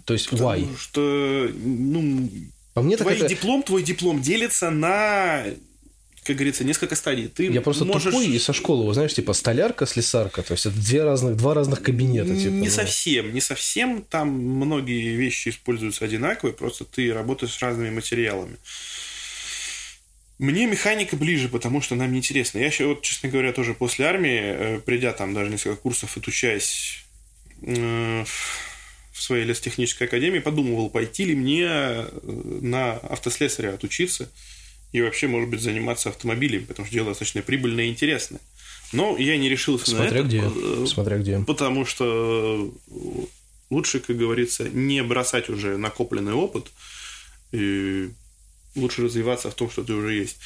То 0.04 0.12
есть, 0.12 0.28
why? 0.28 0.60
Потому 0.60 0.76
что, 0.76 1.50
ну, 1.64 2.30
По 2.74 2.82
мне 2.82 2.96
так 2.96 3.06
твой 3.06 3.28
диплом, 3.28 3.62
твой 3.62 3.82
диплом 3.82 4.20
делится 4.20 4.70
на, 4.70 5.44
как 6.26 6.36
говорится, 6.36 6.64
несколько 6.64 6.96
стадий. 6.96 7.28
Ты 7.28 7.46
Я 7.46 7.60
просто 7.60 7.84
можешь... 7.84 8.12
тупой 8.12 8.26
и 8.26 8.38
со 8.38 8.52
школы, 8.52 8.84
вот 8.84 8.94
знаешь, 8.94 9.14
типа 9.14 9.32
столярка, 9.32 9.86
слесарка, 9.86 10.42
то 10.42 10.52
есть 10.52 10.66
это 10.66 10.76
две 10.76 11.04
разных, 11.04 11.36
два 11.36 11.54
разных 11.54 11.82
кабинета. 11.82 12.36
Типа, 12.36 12.50
не 12.50 12.68
ну. 12.68 12.70
совсем, 12.70 13.32
не 13.32 13.40
совсем. 13.40 14.02
Там 14.02 14.28
многие 14.28 15.14
вещи 15.14 15.50
используются 15.50 16.04
одинаковые, 16.04 16.54
просто 16.54 16.84
ты 16.84 17.12
работаешь 17.12 17.52
с 17.52 17.62
разными 17.62 17.90
материалами. 17.90 18.56
Мне 20.38 20.66
механика 20.66 21.16
ближе, 21.16 21.48
потому 21.48 21.80
что 21.80 21.94
нам 21.94 22.12
неинтересно. 22.12 22.58
Я 22.58 22.66
еще, 22.66 22.86
вот, 22.86 23.02
честно 23.02 23.30
говоря, 23.30 23.52
тоже 23.52 23.72
после 23.72 24.04
армии, 24.04 24.40
э, 24.42 24.80
придя 24.80 25.12
там 25.12 25.32
даже 25.32 25.50
несколько 25.50 25.76
курсов, 25.76 26.16
отучаясь 26.16 27.04
э, 27.62 28.24
в 29.12 29.22
своей 29.22 29.44
лесотехнической 29.44 30.08
академии, 30.08 30.40
подумывал, 30.40 30.90
пойти 30.90 31.24
ли 31.24 31.34
мне 31.34 31.64
э, 31.64 32.06
на 32.60 32.94
автослесаря 32.94 33.72
отучиться 33.74 34.28
и 34.96 35.02
вообще, 35.02 35.26
может 35.26 35.50
быть, 35.50 35.60
заниматься 35.60 36.08
автомобилями, 36.08 36.64
потому 36.64 36.86
что 36.86 36.94
дело 36.94 37.08
достаточно 37.08 37.42
прибыльное 37.42 37.84
и 37.84 37.88
интересное. 37.88 38.40
Но 38.92 39.18
я 39.18 39.36
не 39.36 39.50
решился 39.50 39.90
на 39.90 39.98
Смотря 39.98 40.20
это. 40.20 40.26
где, 40.26 40.42
э, 40.42 40.86
смотря 40.86 41.18
где. 41.18 41.38
Потому 41.40 41.84
что 41.84 42.72
лучше, 43.68 44.00
как 44.00 44.16
говорится, 44.16 44.70
не 44.70 45.02
бросать 45.02 45.50
уже 45.50 45.76
накопленный 45.76 46.32
опыт, 46.32 46.68
и 47.52 48.08
лучше 48.74 49.02
развиваться 49.02 49.50
в 49.50 49.54
том, 49.54 49.70
что 49.70 49.84
ты 49.84 49.92
уже 49.92 50.14
есть. 50.14 50.38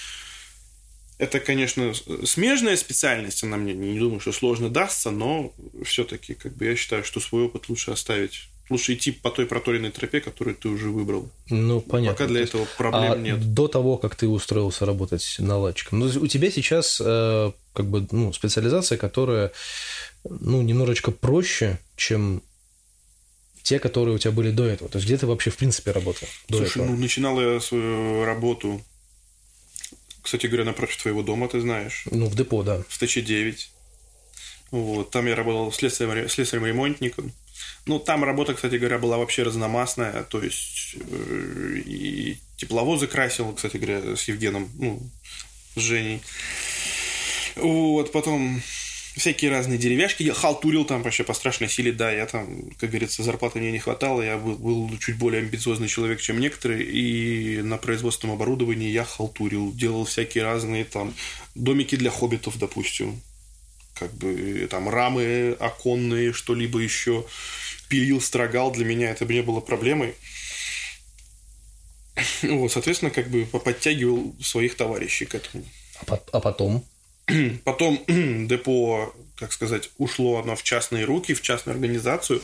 Это, 1.18 1.38
конечно, 1.38 1.92
смежная 2.24 2.76
специальность, 2.76 3.44
она 3.44 3.56
мне 3.56 3.72
не 3.72 4.00
думаю, 4.00 4.18
что 4.18 4.32
сложно 4.32 4.68
дастся, 4.68 5.12
но 5.12 5.54
все-таки, 5.84 6.34
как 6.34 6.56
бы 6.56 6.64
я 6.64 6.74
считаю, 6.74 7.04
что 7.04 7.20
свой 7.20 7.44
опыт 7.44 7.68
лучше 7.68 7.92
оставить. 7.92 8.48
Лучше 8.70 8.94
идти 8.94 9.10
по 9.10 9.30
той 9.30 9.46
проторенной 9.46 9.90
тропе, 9.90 10.20
которую 10.20 10.54
ты 10.54 10.68
уже 10.68 10.90
выбрал. 10.90 11.28
Ну, 11.48 11.80
понятно. 11.80 12.14
Пока 12.14 12.26
для 12.26 12.42
этого 12.42 12.66
проблем 12.78 13.12
а 13.12 13.16
нет. 13.16 13.52
До 13.52 13.66
того, 13.66 13.96
как 13.96 14.14
ты 14.14 14.28
устроился 14.28 14.86
работать 14.86 15.36
наладчиком. 15.38 15.98
Ну, 15.98 16.06
у 16.06 16.26
тебя 16.28 16.50
сейчас 16.50 17.02
э, 17.04 17.52
как 17.72 17.86
бы 17.86 18.06
ну, 18.12 18.32
специализация, 18.32 18.96
которая 18.96 19.50
ну, 20.24 20.62
немножечко 20.62 21.10
проще, 21.10 21.78
чем 21.96 22.42
те, 23.62 23.78
которые 23.78 24.14
у 24.14 24.18
тебя 24.18 24.32
были 24.32 24.50
до 24.50 24.64
этого. 24.64 24.88
То 24.88 24.98
есть 24.98 25.06
где 25.06 25.16
ты 25.16 25.26
вообще 25.26 25.50
в 25.50 25.56
принципе 25.56 25.90
работал 25.90 26.28
до 26.48 26.58
Слушай, 26.58 26.82
этого? 26.82 26.86
ну 26.86 26.96
начинал 26.96 27.40
я 27.40 27.60
свою 27.60 28.24
работу, 28.24 28.80
кстати 30.22 30.46
говоря, 30.46 30.64
напротив 30.64 31.02
твоего 31.02 31.22
дома, 31.22 31.48
ты 31.48 31.60
знаешь. 31.60 32.04
Ну, 32.10 32.26
в 32.26 32.36
депо, 32.36 32.62
да. 32.62 32.82
в 32.88 33.02
ТЧ-9. 33.02 33.56
Вот, 34.70 35.10
там 35.10 35.26
я 35.26 35.34
работал 35.34 35.72
слесарем, 35.72 36.28
слесарем-ремонтником. 36.28 37.32
Ну, 37.86 37.98
там 37.98 38.24
работа, 38.24 38.54
кстати 38.54 38.76
говоря, 38.76 38.98
была 38.98 39.18
вообще 39.18 39.42
разномастная. 39.42 40.24
То 40.24 40.42
есть 40.42 40.96
э, 40.96 41.82
и 41.84 42.38
тепловозы 42.56 43.06
красил, 43.06 43.52
кстати 43.52 43.76
говоря, 43.76 44.16
с 44.16 44.24
Евгеном, 44.24 44.68
ну, 44.74 45.02
с 45.74 45.80
Женей. 45.80 46.20
Вот, 47.56 48.12
потом 48.12 48.62
всякие 49.16 49.50
разные 49.50 49.78
деревяшки. 49.78 50.22
Я 50.22 50.34
халтурил 50.34 50.84
там 50.84 51.02
вообще 51.02 51.24
по 51.24 51.34
страшной 51.34 51.68
силе, 51.68 51.92
да, 51.92 52.10
я 52.10 52.26
там, 52.26 52.70
как 52.78 52.90
говорится, 52.90 53.22
зарплаты 53.22 53.58
мне 53.58 53.72
не 53.72 53.78
хватало, 53.78 54.22
я 54.22 54.36
был, 54.36 54.56
был 54.56 54.98
чуть 54.98 55.18
более 55.18 55.42
амбициозный 55.42 55.88
человек, 55.88 56.20
чем 56.20 56.40
некоторые, 56.40 56.84
и 56.84 57.62
на 57.62 57.76
производственном 57.76 58.36
оборудовании 58.36 58.90
я 58.90 59.04
халтурил, 59.04 59.72
делал 59.72 60.04
всякие 60.04 60.44
разные 60.44 60.84
там 60.84 61.14
домики 61.54 61.96
для 61.96 62.10
хоббитов, 62.10 62.58
допустим, 62.58 63.20
как 64.00 64.12
бы 64.14 64.66
там 64.70 64.88
рамы 64.88 65.56
оконные, 65.60 66.32
что-либо 66.32 66.80
еще, 66.80 67.26
пилил, 67.88 68.20
строгал, 68.20 68.72
для 68.72 68.86
меня 68.86 69.10
это 69.10 69.26
не 69.26 69.42
было 69.42 69.60
проблемой. 69.60 70.14
Вот, 72.42 72.72
соответственно, 72.72 73.10
как 73.10 73.28
бы 73.28 73.44
подтягивал 73.46 74.34
своих 74.42 74.74
товарищей 74.74 75.26
к 75.26 75.34
этому. 75.34 75.64
А 76.32 76.40
потом? 76.40 76.84
Потом 77.64 78.02
депо, 78.46 79.14
как 79.36 79.52
сказать, 79.52 79.90
ушло 79.98 80.38
оно 80.38 80.56
в 80.56 80.62
частные 80.62 81.04
руки, 81.04 81.34
в 81.34 81.42
частную 81.42 81.74
организацию. 81.74 82.42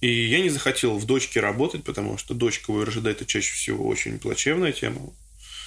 И 0.00 0.08
я 0.08 0.40
не 0.40 0.48
захотел 0.48 0.98
в 0.98 1.06
дочке 1.06 1.40
работать, 1.40 1.84
потому 1.84 2.18
что 2.18 2.34
дочка 2.34 2.72
в 2.72 2.84
РЖД 2.84 3.06
это 3.06 3.26
чаще 3.26 3.52
всего 3.54 3.86
очень 3.86 4.18
плачевная 4.18 4.72
тема. 4.72 5.12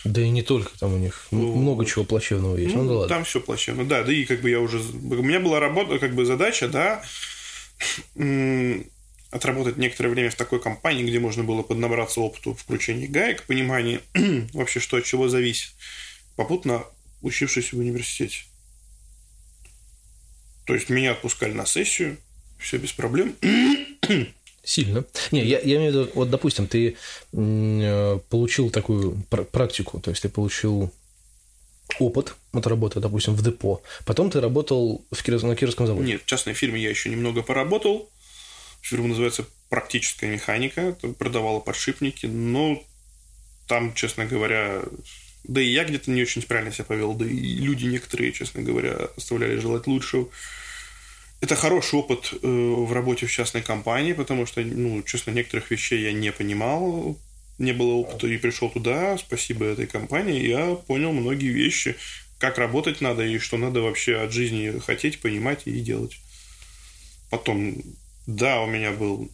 Да 0.03 0.22
и 0.22 0.29
не 0.29 0.41
только 0.41 0.77
там 0.79 0.93
у 0.93 0.98
них 0.98 1.27
ну, 1.31 1.55
много 1.55 1.86
чего 1.86 2.03
плачевного 2.03 2.58
есть. 2.58 2.74
Ну, 2.74 2.84
ну 2.84 2.89
да 2.89 2.96
ладно. 2.96 3.15
Там 3.15 3.24
все 3.24 3.39
плачевно. 3.39 3.86
Да, 3.86 4.03
да 4.03 4.12
и 4.12 4.25
как 4.25 4.41
бы 4.41 4.50
я 4.50 4.60
уже... 4.60 4.79
У 4.79 5.22
меня 5.22 5.39
была 5.39 5.60
работа, 5.60 6.00
как 6.00 6.15
бы 6.15 6.25
задача, 6.25 6.67
да, 6.67 7.03
отработать 9.31 9.77
некоторое 9.77 10.10
время 10.10 10.29
в 10.29 10.36
такой 10.36 10.60
компании, 10.60 11.03
где 11.03 11.20
можно 11.20 11.43
было 11.43 11.62
поднабраться 11.62 12.20
опыту 12.20 12.53
в 12.53 12.65
кручении 12.65 13.08
гаек, 13.08 13.43
понимании 13.43 14.01
вообще, 14.53 14.79
что 14.79 14.98
от 14.98 15.05
чего 15.05 15.29
зависит, 15.29 15.72
попутно 16.36 16.84
учившись 17.22 17.72
в 17.72 17.77
университете. 17.79 18.43
То 20.65 20.74
есть 20.74 20.89
меня 20.89 21.12
отпускали 21.12 21.53
на 21.53 21.65
сессию, 21.65 22.17
все 22.60 22.77
без 22.77 22.91
проблем. 22.91 23.36
Сильно. 24.63 25.03
Не, 25.32 25.44
я, 25.44 25.60
я 25.60 25.77
имею 25.77 25.91
в 25.91 25.96
виду, 25.96 26.12
вот, 26.13 26.30
допустим, 26.30 26.68
ты 26.68 26.96
э, 27.34 28.20
получил 28.30 28.70
такую 28.70 29.24
практику, 29.51 30.00
то 30.00 30.12
есть 30.12 30.22
ты 30.22 30.30
получил 30.30 30.91
опыт 32.00 32.36
от 32.53 32.68
работы, 32.68 33.00
допустим, 33.00 33.34
в 33.36 33.44
депо. 33.44 33.82
Потом 34.06 34.30
ты 34.30 34.39
работал 34.39 35.03
в 35.12 35.24
Киров... 35.24 35.44
на 35.44 35.56
Кировском 35.56 35.88
заводе. 35.88 36.08
Нет, 36.08 36.22
в 36.24 36.25
частной 36.25 36.53
фирме 36.53 36.82
я 36.82 36.89
еще 36.89 37.10
немного 37.10 37.41
поработал. 37.41 38.10
Фирма 38.82 39.10
называется 39.10 39.46
«Практическая 39.70 40.27
механика». 40.27 40.96
Продавала 41.18 41.60
подшипники, 41.60 42.25
но 42.25 42.84
там, 43.68 43.94
честно 43.94 44.25
говоря, 44.25 44.82
да 45.44 45.62
и 45.62 45.68
я 45.68 45.86
где-то 45.86 46.12
не 46.12 46.22
очень 46.22 46.41
правильно 46.41 46.72
себя 46.72 46.86
повел, 46.86 47.13
да 47.13 47.25
и 47.25 47.56
люди 47.56 47.86
некоторые, 47.86 48.32
честно 48.32 48.62
говоря, 48.62 49.10
оставляли 49.15 49.58
желать 49.58 49.88
лучшего. 49.88 50.30
Это 51.41 51.55
хороший 51.55 51.95
опыт 51.98 52.33
э, 52.33 52.48
в 52.48 52.93
работе 52.93 53.25
в 53.25 53.31
частной 53.31 53.63
компании, 53.63 54.13
потому 54.13 54.45
что, 54.45 54.62
ну, 54.62 55.01
честно, 55.01 55.31
некоторых 55.31 55.71
вещей 55.71 56.03
я 56.03 56.13
не 56.13 56.31
понимал, 56.31 57.17
не 57.57 57.74
было 57.74 57.93
опыта 57.93 58.27
и 58.27 58.38
пришел 58.38 58.69
туда, 58.69 59.17
спасибо 59.17 59.65
этой 59.65 59.88
компании, 59.88 60.48
я 60.48 60.75
понял 60.75 61.12
многие 61.12 61.50
вещи, 61.50 61.95
как 62.38 62.60
работать 62.60 63.01
надо 63.01 63.24
и 63.25 63.39
что 63.39 63.57
надо 63.57 63.81
вообще 63.81 64.17
от 64.17 64.31
жизни 64.31 64.79
хотеть, 64.79 65.19
понимать 65.19 65.63
и 65.65 65.79
делать. 65.79 66.17
Потом, 67.31 67.75
да, 68.27 68.62
у 68.62 68.67
меня 68.67 68.91
был... 68.91 69.31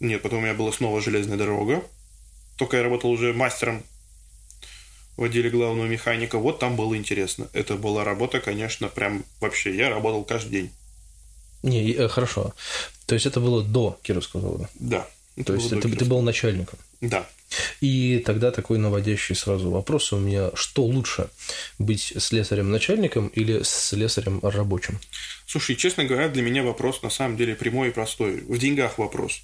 Нет, 0.00 0.22
потом 0.22 0.40
у 0.40 0.42
меня 0.42 0.54
была 0.54 0.72
снова 0.72 1.00
железная 1.00 1.38
дорога. 1.38 1.82
Только 2.56 2.76
я 2.76 2.82
работал 2.82 3.10
уже 3.10 3.32
мастером 3.32 3.82
в 5.16 5.24
отделе 5.24 5.50
главного 5.50 5.86
механика. 5.86 6.38
Вот 6.38 6.58
там 6.58 6.76
было 6.76 6.96
интересно. 6.96 7.48
Это 7.52 7.76
была 7.76 8.04
работа, 8.04 8.40
конечно, 8.40 8.88
прям 8.88 9.24
вообще. 9.40 9.74
Я 9.74 9.90
работал 9.90 10.24
каждый 10.24 10.50
день. 10.50 10.70
Не, 11.62 11.92
э, 11.92 12.08
хорошо. 12.08 12.54
То 13.06 13.14
есть 13.14 13.26
это 13.26 13.40
было 13.40 13.62
до 13.62 13.98
Кировского 14.02 14.42
завода? 14.42 14.68
Да. 14.78 15.06
То 15.44 15.54
есть 15.54 15.72
это, 15.72 15.88
ты 15.88 16.04
был 16.04 16.20
начальником? 16.22 16.78
Да. 17.00 17.26
И 17.80 18.22
тогда 18.26 18.50
такой 18.50 18.78
наводящий 18.78 19.34
сразу 19.34 19.70
вопрос 19.70 20.12
у 20.12 20.18
меня, 20.18 20.50
что 20.54 20.84
лучше, 20.84 21.28
быть 21.78 22.12
слесарем-начальником 22.16 23.28
или 23.28 23.62
слесарем 23.62 24.40
рабочим? 24.42 24.98
Слушай, 25.46 25.76
честно 25.76 26.04
говоря, 26.04 26.28
для 26.28 26.42
меня 26.42 26.62
вопрос 26.62 27.02
на 27.02 27.10
самом 27.10 27.36
деле 27.36 27.54
прямой 27.54 27.88
и 27.88 27.92
простой. 27.92 28.40
В 28.40 28.58
деньгах 28.58 28.98
вопрос. 28.98 29.42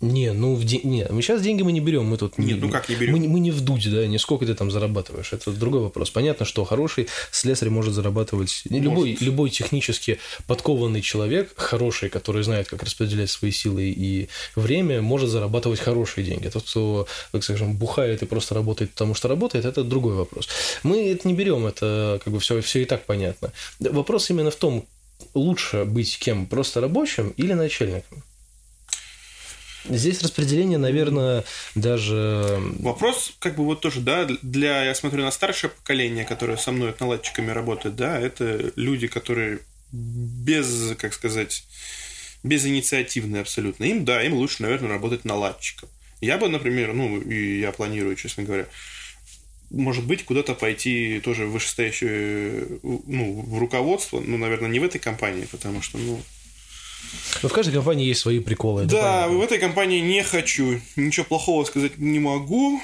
Не, 0.00 0.32
ну 0.32 0.54
в 0.54 0.64
день... 0.64 0.82
не, 0.84 1.06
мы 1.10 1.22
сейчас 1.22 1.42
деньги 1.42 1.62
мы 1.62 1.72
не 1.72 1.80
берем, 1.80 2.04
мы 2.04 2.18
тут 2.18 2.38
Нет, 2.38 2.48
не... 2.48 2.54
ну 2.54 2.70
как 2.70 2.88
не 2.88 2.94
берем? 2.94 3.16
Мы, 3.16 3.26
мы 3.26 3.40
не 3.40 3.50
вдуть, 3.50 3.90
да, 3.90 4.06
не 4.06 4.18
сколько 4.18 4.46
ты 4.46 4.54
там 4.54 4.70
зарабатываешь, 4.70 5.32
это 5.32 5.50
другой 5.50 5.80
вопрос. 5.80 6.10
Понятно, 6.10 6.46
что 6.46 6.64
хороший 6.64 7.08
слесарь 7.32 7.68
может 7.68 7.94
зарабатывать 7.94 8.62
может. 8.70 8.84
любой 8.84 9.18
любой 9.20 9.50
технически 9.50 10.20
подкованный 10.46 11.02
человек, 11.02 11.52
хороший, 11.56 12.10
который 12.10 12.44
знает, 12.44 12.68
как 12.68 12.84
распределять 12.84 13.28
свои 13.28 13.50
силы 13.50 13.86
и 13.90 14.28
время, 14.54 15.02
может 15.02 15.30
зарабатывать 15.30 15.80
хорошие 15.80 16.24
деньги. 16.24 16.48
Тот, 16.48 16.62
кто, 16.62 17.08
так 17.32 17.42
скажем, 17.42 17.74
бухает 17.74 18.22
и 18.22 18.26
просто 18.26 18.54
работает, 18.54 18.92
потому 18.92 19.14
что 19.14 19.26
работает, 19.26 19.64
это 19.64 19.82
другой 19.82 20.14
вопрос. 20.14 20.48
Мы 20.84 21.10
это 21.10 21.26
не 21.26 21.34
берем, 21.34 21.66
это 21.66 22.20
как 22.22 22.32
бы 22.32 22.38
все 22.38 22.60
все 22.60 22.82
и 22.82 22.84
так 22.84 23.04
понятно. 23.04 23.52
Вопрос 23.80 24.30
именно 24.30 24.52
в 24.52 24.56
том, 24.56 24.86
лучше 25.34 25.84
быть 25.84 26.18
кем, 26.18 26.46
просто 26.46 26.80
рабочим 26.80 27.34
или 27.36 27.52
начальником. 27.52 28.22
Здесь 29.88 30.22
распределение, 30.22 30.78
наверное, 30.78 31.44
даже... 31.74 32.58
Вопрос, 32.80 33.32
как 33.38 33.56
бы 33.56 33.64
вот 33.64 33.80
тоже, 33.80 34.00
да, 34.00 34.26
для, 34.42 34.84
я 34.84 34.94
смотрю 34.94 35.22
на 35.22 35.30
старшее 35.30 35.70
поколение, 35.70 36.24
которое 36.24 36.56
со 36.56 36.72
мной 36.72 36.94
наладчиками 36.98 37.50
работает, 37.50 37.96
да, 37.96 38.18
это 38.18 38.72
люди, 38.76 39.06
которые 39.06 39.60
без, 39.92 40.94
как 40.98 41.14
сказать, 41.14 41.64
безинициативные 42.42 43.42
абсолютно. 43.42 43.84
Им, 43.84 44.04
да, 44.04 44.22
им 44.22 44.34
лучше, 44.34 44.62
наверное, 44.62 44.90
работать 44.90 45.24
наладчиком. 45.24 45.88
Я 46.20 46.36
бы, 46.38 46.48
например, 46.48 46.92
ну, 46.94 47.20
и 47.20 47.60
я 47.60 47.72
планирую, 47.72 48.16
честно 48.16 48.42
говоря, 48.42 48.66
может 49.70 50.04
быть, 50.04 50.24
куда-то 50.24 50.54
пойти 50.54 51.20
тоже 51.20 51.46
вышестоящее, 51.46 52.80
ну, 52.82 53.42
в 53.42 53.58
руководство, 53.58 54.20
ну, 54.20 54.36
наверное, 54.36 54.70
не 54.70 54.80
в 54.80 54.84
этой 54.84 54.98
компании, 54.98 55.46
потому 55.50 55.82
что, 55.82 55.98
ну, 55.98 56.20
но 57.42 57.48
в 57.48 57.52
каждой 57.52 57.74
компании 57.74 58.06
есть 58.06 58.20
свои 58.20 58.40
приколы. 58.40 58.84
Да, 58.84 59.22
понятно. 59.24 59.38
в 59.38 59.42
этой 59.42 59.58
компании 59.58 60.00
не 60.00 60.22
хочу. 60.22 60.80
Ничего 60.96 61.24
плохого 61.24 61.64
сказать 61.64 61.98
не 61.98 62.18
могу, 62.18 62.80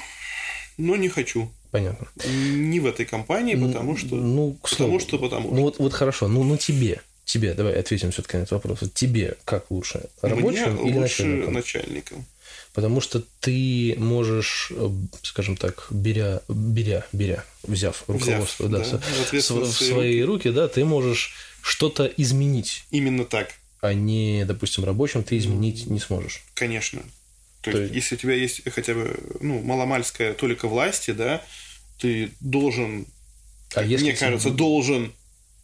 но 0.78 0.96
не 0.96 1.08
хочу. 1.08 1.50
Понятно. 1.70 2.06
Не 2.24 2.78
в 2.78 2.86
этой 2.86 3.04
компании, 3.04 3.56
потому 3.56 3.96
что... 3.96 4.14
Ну, 4.14 4.56
к 4.62 4.68
слову, 4.68 4.98
потому 4.98 5.00
что 5.00 5.18
потому 5.18 5.54
Ну, 5.54 5.62
вот, 5.62 5.78
вот 5.78 5.92
хорошо. 5.92 6.28
Ну, 6.28 6.44
ну 6.44 6.56
тебе. 6.56 7.00
Тебе, 7.24 7.54
давай 7.54 7.74
ответим 7.74 8.10
все-таки 8.12 8.36
на 8.36 8.42
этот 8.42 8.52
вопрос. 8.52 8.80
Тебе 8.94 9.36
как 9.44 9.70
лучше? 9.70 10.04
Рабочим 10.22 10.74
Мне 10.74 10.90
или 10.90 10.98
лучше 10.98 11.24
начальником? 11.24 11.54
начальником. 11.54 12.26
Потому 12.74 13.00
что 13.00 13.22
ты 13.40 13.94
можешь, 13.98 14.70
э, 14.74 14.90
скажем 15.22 15.56
так, 15.56 15.86
беря, 15.90 16.42
беря, 16.48 17.06
беря, 17.12 17.44
взяв 17.62 18.04
руководство 18.08 18.66
взяв, 18.66 18.90
да, 18.90 18.98
да, 18.98 19.40
в, 19.40 19.64
в 19.64 19.72
свои 19.72 20.22
руки, 20.22 20.50
да, 20.50 20.68
ты 20.68 20.84
можешь 20.84 21.34
что-то 21.62 22.04
изменить. 22.16 22.84
Именно 22.90 23.24
так 23.24 23.48
а 23.84 23.92
не, 23.92 24.44
допустим, 24.46 24.84
рабочим, 24.84 25.22
ты 25.22 25.36
изменить 25.36 25.86
не 25.86 26.00
сможешь. 26.00 26.42
Конечно. 26.54 27.02
То, 27.60 27.70
То 27.70 27.78
есть, 27.78 27.94
есть, 27.94 27.94
если 27.94 28.14
у 28.14 28.18
тебя 28.18 28.34
есть 28.34 28.70
хотя 28.70 28.94
бы 28.94 29.18
ну, 29.40 29.60
маломальская 29.60 30.32
толика 30.32 30.68
власти, 30.68 31.10
да, 31.10 31.44
ты 31.98 32.30
должен, 32.40 33.06
а 33.74 33.82
если 33.82 34.06
мне 34.06 34.16
кажется, 34.16 34.50
должен 34.50 35.12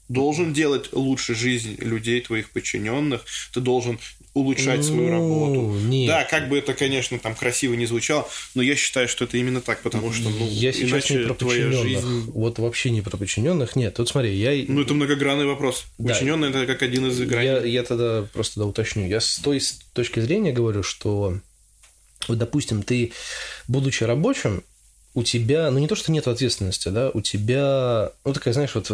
должен 0.08 0.52
делать 0.52 0.92
лучше 0.92 1.34
жизнь 1.34 1.76
людей, 1.78 2.20
твоих 2.20 2.50
подчиненных, 2.50 3.24
ты 3.54 3.60
должен 3.60 3.98
улучшать 4.34 4.84
свою 4.84 5.10
работу. 5.10 5.76
Нет. 5.86 6.08
Да, 6.08 6.24
как 6.24 6.48
бы 6.48 6.58
это, 6.58 6.74
конечно, 6.74 7.18
там 7.18 7.34
красиво 7.34 7.74
не 7.74 7.86
звучало, 7.86 8.28
но 8.54 8.62
я 8.62 8.76
считаю, 8.76 9.08
что 9.08 9.24
это 9.24 9.36
именно 9.36 9.60
так, 9.60 9.82
потому 9.82 10.12
что, 10.12 10.28
ну, 10.28 10.48
я 10.48 10.72
сейчас 10.72 10.90
иначе 10.90 11.14
не 11.14 11.24
про 11.24 11.34
твоя 11.34 11.72
жизнь... 11.72 12.30
Вот 12.32 12.58
вообще 12.58 12.90
не 12.90 13.02
про 13.02 13.16
подчиненных, 13.16 13.76
нет. 13.76 13.94
Тут 13.94 14.08
смотри, 14.08 14.34
я... 14.36 14.64
Ну, 14.68 14.82
это 14.82 14.94
многогранный 14.94 15.46
вопрос. 15.46 15.84
Да. 15.98 16.14
Это 16.14 16.66
как 16.66 16.82
один 16.82 17.06
из 17.06 17.18
граней. 17.20 17.48
Я, 17.48 17.60
я 17.64 17.82
тогда 17.82 18.26
просто 18.32 18.60
да, 18.60 18.66
уточню. 18.66 19.06
Я 19.06 19.20
с 19.20 19.38
той 19.38 19.60
точки 19.92 20.20
зрения 20.20 20.52
говорю, 20.52 20.82
что, 20.82 21.38
вот, 22.28 22.38
допустим, 22.38 22.82
ты, 22.82 23.12
будучи 23.66 24.04
рабочим, 24.04 24.62
у 25.14 25.24
тебя, 25.24 25.70
ну 25.70 25.78
не 25.78 25.88
то, 25.88 25.96
что 25.96 26.12
нет 26.12 26.28
ответственности, 26.28 26.88
да, 26.88 27.10
у 27.12 27.20
тебя, 27.20 28.12
ну 28.24 28.32
такая, 28.32 28.54
знаешь, 28.54 28.74
вот 28.74 28.90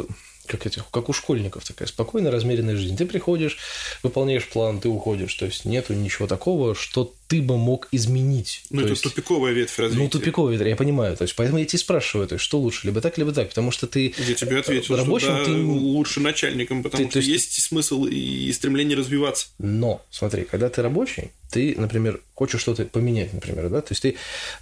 как, 0.46 0.66
этих, 0.66 0.88
как 0.90 1.08
у 1.08 1.12
школьников 1.12 1.64
такая 1.64 1.88
спокойная, 1.88 2.30
размеренная 2.30 2.76
жизнь. 2.76 2.96
Ты 2.96 3.06
приходишь, 3.06 3.58
выполняешь 4.02 4.48
план, 4.48 4.80
ты 4.80 4.88
уходишь. 4.88 5.34
То 5.34 5.46
есть 5.46 5.64
нету 5.64 5.94
ничего 5.94 6.26
такого, 6.26 6.74
что 6.74 7.14
ты 7.28 7.42
бы 7.42 7.58
мог 7.58 7.88
изменить. 7.92 8.62
Ну, 8.70 8.78
то 8.78 8.84
это 8.84 8.90
есть, 8.92 9.02
тупиковая 9.02 9.52
ветвь 9.52 9.78
развития. 9.78 10.02
Ну, 10.02 10.08
тупиковая 10.08 10.52
ветвь, 10.52 10.68
я 10.68 10.76
понимаю. 10.76 11.16
То 11.16 11.22
есть, 11.22 11.34
поэтому 11.34 11.58
я 11.58 11.64
тебя 11.64 11.78
спрашиваю, 11.78 12.28
то 12.28 12.34
есть, 12.34 12.44
что 12.44 12.58
лучше, 12.58 12.86
либо 12.86 13.00
так, 13.00 13.18
либо 13.18 13.32
так, 13.32 13.48
потому 13.48 13.70
что 13.70 13.86
ты 13.86 14.14
Я 14.16 14.34
тебе 14.34 14.58
ответил, 14.58 14.96
рабочим, 14.96 15.28
что 15.28 15.38
да, 15.38 15.44
ты 15.44 15.52
лучше 15.52 16.20
начальником, 16.20 16.82
потому 16.82 17.04
ты, 17.04 17.10
что 17.10 17.18
есть... 17.18 17.56
есть 17.56 17.62
смысл 17.62 18.04
и 18.04 18.52
стремление 18.52 18.96
развиваться. 18.96 19.48
Но, 19.58 20.02
смотри, 20.10 20.44
когда 20.44 20.68
ты 20.68 20.82
рабочий, 20.82 21.32
ты, 21.50 21.74
например, 21.76 22.20
хочешь 22.34 22.60
что-то 22.60 22.84
поменять, 22.84 23.32
например, 23.32 23.68
да, 23.70 23.80
то 23.80 23.92
есть 23.92 24.02
ты 24.02 24.16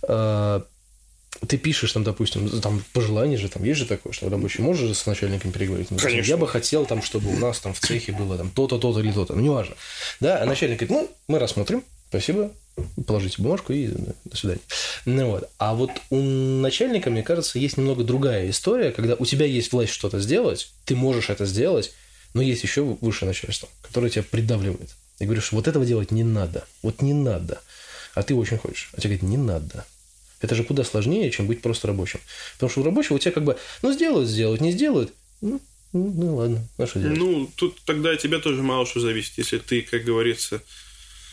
э, 0.08 0.60
ты 1.46 1.58
пишешь 1.58 1.92
там, 1.92 2.04
допустим, 2.04 2.48
там 2.60 2.82
пожелание 2.92 3.38
же, 3.38 3.48
там 3.48 3.64
есть 3.64 3.80
же 3.80 3.86
такое, 3.86 4.12
что 4.12 4.28
рабочий 4.28 4.62
можешь 4.62 4.88
же 4.88 4.94
с 4.94 5.06
начальником 5.06 5.52
переговорить. 5.52 5.90
Ну, 5.90 5.98
Конечно. 5.98 6.28
Я 6.28 6.36
бы 6.36 6.46
хотел 6.46 6.86
там, 6.86 7.02
чтобы 7.02 7.32
у 7.32 7.38
нас 7.38 7.60
там 7.60 7.74
в 7.74 7.80
цехе 7.80 8.12
было 8.12 8.36
там 8.36 8.50
то-то, 8.50 8.78
то-то 8.78 9.00
или 9.00 9.12
то-то. 9.12 9.34
Ну, 9.34 9.42
неважно. 9.42 9.74
Да, 10.20 10.40
а 10.40 10.46
начальник 10.46 10.80
говорит, 10.80 10.90
ну, 10.90 11.10
мы 11.28 11.38
рассмотрим, 11.38 11.82
спасибо, 12.08 12.50
положите 13.06 13.42
бумажку 13.42 13.72
и 13.72 13.88
до 14.24 14.36
свидания. 14.36 14.60
Ну 15.04 15.30
вот. 15.30 15.50
А 15.58 15.74
вот 15.74 15.90
у 16.10 16.16
начальника, 16.16 17.10
мне 17.10 17.22
кажется, 17.22 17.58
есть 17.58 17.76
немного 17.76 18.04
другая 18.04 18.50
история, 18.50 18.90
когда 18.92 19.14
у 19.14 19.24
тебя 19.24 19.46
есть 19.46 19.72
власть 19.72 19.92
что-то 19.92 20.20
сделать, 20.20 20.72
ты 20.84 20.96
можешь 20.96 21.30
это 21.30 21.46
сделать, 21.46 21.92
но 22.32 22.42
есть 22.42 22.62
еще 22.62 22.82
высшее 22.82 23.28
начальство, 23.28 23.68
которое 23.82 24.10
тебя 24.10 24.24
придавливает. 24.28 24.90
И 25.20 25.24
говоришь, 25.24 25.52
вот 25.52 25.68
этого 25.68 25.84
делать 25.84 26.10
не 26.10 26.24
надо, 26.24 26.64
вот 26.82 27.02
не 27.02 27.12
надо. 27.12 27.60
А 28.14 28.22
ты 28.22 28.34
очень 28.34 28.58
хочешь. 28.58 28.90
А 28.96 29.00
тебе 29.00 29.16
говорят, 29.16 29.30
не 29.30 29.36
надо. 29.36 29.84
Это 30.40 30.54
же 30.54 30.64
куда 30.64 30.84
сложнее, 30.84 31.30
чем 31.30 31.46
быть 31.46 31.62
просто 31.62 31.86
рабочим. 31.86 32.20
Потому 32.54 32.70
что 32.70 32.80
у 32.80 32.84
рабочего 32.84 33.16
у 33.16 33.18
тебя 33.18 33.32
как 33.32 33.44
бы, 33.44 33.56
ну, 33.82 33.92
сделают, 33.92 34.28
сделают, 34.28 34.60
не 34.60 34.72
сделают, 34.72 35.12
ну, 35.40 35.60
ну, 35.94 36.12
ну 36.12 36.36
ладно, 36.36 36.68
а 36.76 36.86
что 36.86 36.98
делать? 36.98 37.16
Ну, 37.16 37.50
тут 37.54 37.78
тогда 37.86 38.10
от 38.10 38.20
тебя 38.20 38.40
тоже 38.40 38.62
мало 38.62 38.84
что 38.84 39.00
зависит. 39.00 39.38
Если 39.38 39.58
ты, 39.58 39.82
как 39.82 40.02
говорится, 40.02 40.60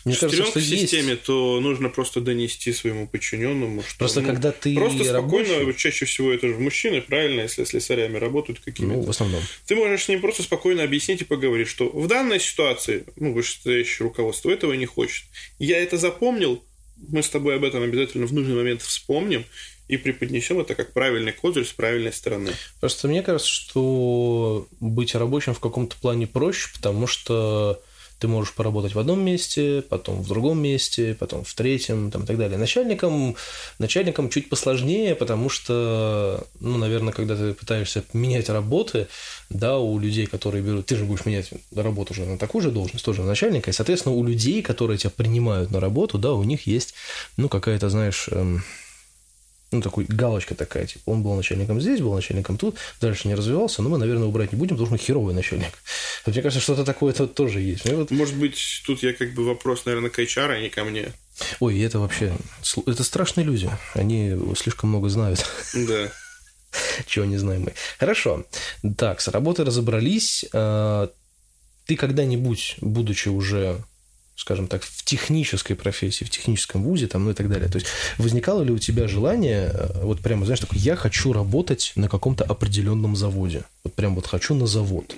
Мне 0.06 0.16
кажется, 0.16 0.46
что 0.46 0.60
в 0.60 0.64
есть. 0.64 0.82
системе, 0.82 1.16
то 1.16 1.60
нужно 1.60 1.90
просто 1.90 2.22
донести 2.22 2.72
своему 2.72 3.08
подчиненному, 3.08 3.82
что 3.82 3.98
Просто 3.98 4.22
ну, 4.22 4.28
когда 4.28 4.52
ты 4.52 4.76
просто 4.76 5.04
спокойно, 5.04 5.64
вот 5.66 5.78
чаще 5.78 6.06
всего 6.06 6.32
это 6.32 6.48
же 6.48 6.56
мужчины, 6.60 7.02
правильно, 7.02 7.42
если 7.42 7.64
слесарями 7.64 8.18
работают 8.18 8.60
какими-то. 8.60 8.98
Ну, 8.98 9.02
в 9.02 9.10
основном. 9.10 9.42
Ты 9.66 9.76
можешь 9.76 10.04
с 10.04 10.10
ним 10.10 10.22
просто 10.22 10.44
спокойно 10.44 10.84
объяснить 10.84 11.22
и 11.22 11.26
поговорить, 11.26 11.68
что 11.68 11.90
в 11.90 12.08
данной 12.08 12.40
ситуации, 12.40 13.06
ну, 13.16 13.34
вышестоящее 13.34 14.06
руководство 14.08 14.52
этого 14.52 14.74
не 14.74 14.86
хочет. 14.86 15.26
Я 15.58 15.82
это 15.82 15.98
запомнил, 15.98 16.64
мы 17.10 17.24
с 17.24 17.30
тобой 17.30 17.56
об 17.56 17.64
этом 17.64 17.84
обязательно 17.84 18.26
в 18.28 18.34
нужный 18.34 18.56
момент 18.56 18.82
вспомним 18.82 19.46
и 19.88 19.98
преподнесем 19.98 20.60
это 20.60 20.76
как 20.76 20.94
правильный 20.94 21.34
козырь 21.34 21.66
с 21.66 21.74
правильной 21.74 22.14
стороны. 22.14 22.52
Просто 22.80 23.08
мне 23.08 23.22
кажется, 23.22 23.50
что 23.50 24.68
быть 24.80 25.16
рабочим 25.16 25.54
в 25.54 25.60
каком-то 25.60 25.98
плане 25.98 26.28
проще, 26.28 26.70
потому 26.74 27.08
что 27.08 27.82
ты 28.22 28.28
можешь 28.28 28.54
поработать 28.54 28.94
в 28.94 29.00
одном 29.00 29.26
месте, 29.26 29.82
потом 29.90 30.22
в 30.22 30.28
другом 30.28 30.62
месте, 30.62 31.16
потом 31.20 31.44
в 31.44 31.52
третьем, 31.56 32.12
там, 32.12 32.24
и 32.24 32.26
так 32.28 32.38
далее. 32.38 32.60
Начальникам, 32.60 33.36
начальникам 33.80 34.30
чуть 34.30 34.48
посложнее, 34.48 35.16
потому 35.16 35.50
что, 35.50 36.46
ну, 36.60 36.78
наверное, 36.78 37.14
когда 37.14 37.36
ты 37.36 37.56
пытаешься 37.56 38.04
менять 38.14 38.48
работы, 38.50 39.08
да, 39.50 39.80
у 39.80 39.98
людей, 39.98 40.28
которые 40.28 40.64
берут, 40.64 40.86
ты 40.86 40.96
же 40.98 41.06
будешь 41.06 41.26
менять 41.26 41.50
работу 41.76 42.14
уже 42.14 42.26
на 42.26 42.38
такую 42.38 42.62
же 42.62 42.70
должность, 42.70 43.04
тоже 43.04 43.22
на 43.22 43.28
начальника, 43.28 43.72
и, 43.72 43.74
соответственно, 43.74 44.14
у 44.14 44.24
людей, 44.24 44.62
которые 44.62 45.00
тебя 45.00 45.10
принимают 45.10 45.72
на 45.72 45.80
работу, 45.80 46.20
да, 46.20 46.34
у 46.34 46.44
них 46.44 46.68
есть, 46.68 46.94
ну, 47.38 47.50
какая-то, 47.50 47.90
знаешь, 47.90 48.28
эм, 48.30 48.64
ну, 49.72 49.82
такой 49.82 50.06
галочка 50.06 50.54
такая, 50.54 50.86
типа, 50.86 51.02
он 51.12 51.24
был 51.24 51.34
начальником 51.36 51.80
здесь, 51.80 52.02
был 52.02 52.14
начальником 52.14 52.58
тут, 52.58 52.76
дальше 53.00 53.28
не 53.28 53.36
развивался, 53.36 53.82
но 53.82 53.90
мы, 53.90 53.98
наверное, 53.98 54.28
убрать 54.28 54.52
не 54.52 54.58
будем, 54.58 54.76
потому 54.76 54.88
что 54.88 54.94
он 54.96 55.00
херовый 55.00 55.34
начальник. 55.34 55.72
Вот 56.26 56.36
мне 56.36 56.42
кажется, 56.44 56.62
что-то 56.62 56.84
такое 56.84 57.14
тут 57.14 57.34
тоже 57.36 57.62
есть. 57.62 57.86
Мне 57.86 57.96
вот- 57.96 58.12
Может 58.12 58.36
быть, 58.36 58.84
тут 58.86 59.02
я 59.04 59.14
как 59.14 59.34
бы 59.34 59.46
вопрос, 59.46 59.86
наверное, 59.86 60.10
к 60.10 60.20
HR, 60.20 60.52
а 60.52 60.60
не 60.60 60.70
ко 60.70 60.84
мне. 60.84 61.14
Ой, 61.60 61.80
это 61.82 62.00
вообще, 62.00 62.34
это 62.86 63.04
страшные 63.04 63.46
люди, 63.46 63.70
они 63.94 64.38
слишком 64.58 64.90
много 64.90 65.08
знают, 65.10 65.46
Да. 65.74 66.12
чего 67.08 67.26
не 67.26 67.38
знаем 67.38 67.64
мы. 67.64 67.74
Хорошо, 68.00 68.46
так, 68.98 69.22
с 69.22 69.28
работой 69.30 69.66
разобрались, 69.66 70.46
А, 70.54 71.10
ты 71.86 71.96
когда-нибудь, 71.96 72.76
будучи 72.82 73.30
уже 73.30 73.82
скажем 74.42 74.68
так, 74.68 74.82
в 74.84 75.06
технической 75.06 75.76
профессии, 75.76 76.24
в 76.24 76.32
техническом 76.32 76.82
вузе, 76.82 77.06
там, 77.06 77.26
ну 77.26 77.30
и 77.30 77.34
так 77.36 77.48
далее. 77.48 77.70
То 77.70 77.78
есть 77.78 77.88
возникало 78.18 78.64
ли 78.64 78.72
у 78.72 78.80
тебя 78.80 79.08
желание, 79.08 79.70
э, 79.72 80.02
вот 80.02 80.20
прямо, 80.20 80.46
знаешь, 80.46 80.60
такое, 80.60 80.80
я 80.80 80.96
хочу 80.96 81.32
работать 81.32 81.92
на 81.96 82.10
каком-то 82.10 82.44
определенном 82.44 83.16
заводе. 83.16 83.66
Вот 83.84 83.94
прям 83.94 84.16
вот 84.16 84.26
хочу 84.26 84.56
на 84.56 84.66
завод. 84.66 85.16